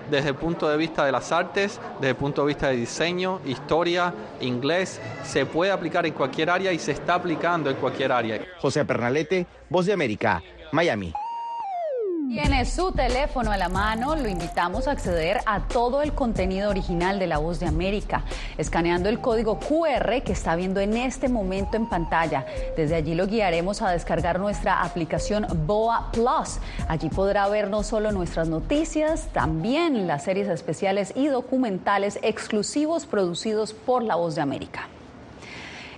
Desde 0.09 0.29
el 0.29 0.37
punto 0.37 0.69
de 0.69 0.77
vista 0.77 1.05
de 1.05 1.11
las 1.11 1.33
artes, 1.33 1.81
desde 1.97 2.11
el 2.11 2.17
punto 2.17 2.43
de 2.43 2.49
vista 2.49 2.69
de 2.69 2.77
diseño, 2.77 3.41
historia, 3.45 4.15
inglés, 4.41 5.01
se 5.25 5.47
puede 5.47 5.73
aplicar 5.73 6.07
en 6.07 6.13
cualquier 6.13 6.51
área 6.51 6.73
y 6.73 6.79
se 6.79 6.93
está 6.93 7.15
aplicando 7.15 7.71
en 7.71 7.77
cualquier 7.77 8.13
área. 8.13 8.41
José 8.63 8.85
Pernalete, 8.85 9.45
Voz 9.69 9.87
de 9.87 9.93
América, 9.93 10.41
Miami. 10.71 11.13
Tiene 12.29 12.65
su 12.65 12.93
teléfono 12.93 13.51
a 13.51 13.57
la 13.57 13.69
mano, 13.69 14.15
lo 14.15 14.29
invitamos 14.29 14.87
a 14.87 14.93
acceder 14.93 15.41
a 15.45 15.67
todo 15.67 16.01
el 16.01 16.13
contenido 16.13 16.71
original 16.71 17.19
de 17.19 17.27
La 17.27 17.39
Voz 17.39 17.59
de 17.59 17.67
América, 17.67 18.23
escaneando 18.57 19.09
el 19.09 19.19
código 19.19 19.59
QR 19.59 20.23
que 20.23 20.31
está 20.31 20.55
viendo 20.55 20.79
en 20.79 20.97
este 20.97 21.29
momento 21.29 21.77
en 21.77 21.89
pantalla. 21.89 22.47
Desde 22.77 22.95
allí 22.95 23.17
lo 23.17 23.27
guiaremos 23.27 23.83
a 23.83 23.91
descargar 23.91 24.39
nuestra 24.39 24.83
aplicación 24.83 25.45
BOA 25.67 26.13
Plus. 26.13 26.61
Allí 26.87 27.09
podrá 27.11 27.49
ver 27.49 27.69
no 27.69 27.83
solo 27.83 28.13
nuestras 28.13 28.49
noticias, 28.49 29.27
también 29.33 30.07
las 30.07 30.23
series 30.23 30.49
especiales 30.49 31.13
y 31.17 31.27
documentales 31.27 32.21
exclusivos 32.23 33.07
producidos 33.07 33.75
por 33.75 34.05
La 34.05 34.15
Voz 34.15 34.37
de 34.37 34.43
América. 34.43 34.89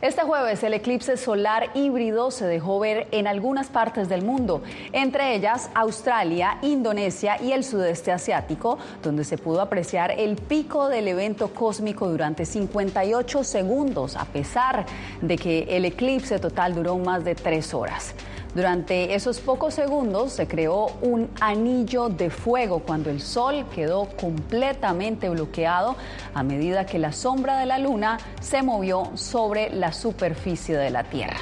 Este 0.04 0.20
jueves 0.20 0.62
el 0.62 0.74
eclipse 0.74 1.16
solar 1.16 1.70
híbrido 1.72 2.30
se 2.30 2.44
dejó 2.44 2.78
ver 2.78 3.08
en 3.10 3.26
algunas 3.26 3.68
partes 3.68 4.06
del 4.06 4.22
mundo, 4.22 4.62
entre 4.92 5.34
ellas 5.34 5.70
Australia, 5.72 6.58
Indonesia 6.60 7.40
y 7.42 7.52
el 7.52 7.64
sudeste 7.64 8.12
asiático, 8.12 8.76
donde 9.02 9.24
se 9.24 9.38
pudo 9.38 9.62
apreciar 9.62 10.10
el 10.10 10.36
pico 10.36 10.90
del 10.90 11.08
evento 11.08 11.54
cósmico 11.54 12.06
durante 12.06 12.44
58 12.44 13.44
segundos, 13.44 14.16
a 14.16 14.26
pesar 14.26 14.84
de 15.22 15.38
que 15.38 15.62
el 15.70 15.86
eclipse 15.86 16.38
total 16.38 16.74
duró 16.74 16.98
más 16.98 17.24
de 17.24 17.34
tres 17.34 17.72
horas. 17.72 18.14
Durante 18.54 19.16
esos 19.16 19.40
pocos 19.40 19.74
segundos 19.74 20.32
se 20.32 20.46
creó 20.46 20.86
un 21.02 21.28
anillo 21.40 22.08
de 22.08 22.30
fuego 22.30 22.78
cuando 22.78 23.10
el 23.10 23.20
sol 23.20 23.66
quedó 23.74 24.08
completamente 24.16 25.28
bloqueado 25.28 25.96
a 26.34 26.44
medida 26.44 26.86
que 26.86 27.00
la 27.00 27.10
sombra 27.10 27.58
de 27.58 27.66
la 27.66 27.80
luna 27.80 28.18
se 28.40 28.62
movió 28.62 29.10
sobre 29.16 29.70
la 29.70 29.92
superficie 29.92 30.76
de 30.76 30.90
la 30.90 31.02
Tierra. 31.02 31.38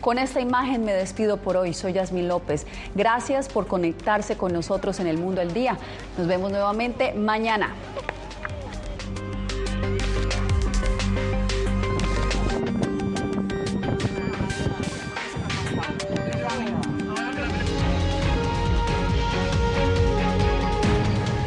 Con 0.00 0.18
esta 0.18 0.40
imagen 0.40 0.84
me 0.84 0.92
despido 0.92 1.36
por 1.36 1.56
hoy. 1.56 1.72
Soy 1.72 1.92
Yasmin 1.92 2.26
López. 2.26 2.66
Gracias 2.96 3.48
por 3.48 3.68
conectarse 3.68 4.36
con 4.36 4.52
nosotros 4.52 4.98
en 4.98 5.06
el 5.06 5.18
mundo 5.18 5.40
del 5.40 5.52
día. 5.52 5.78
Nos 6.18 6.26
vemos 6.26 6.50
nuevamente 6.50 7.12
mañana. 7.12 7.74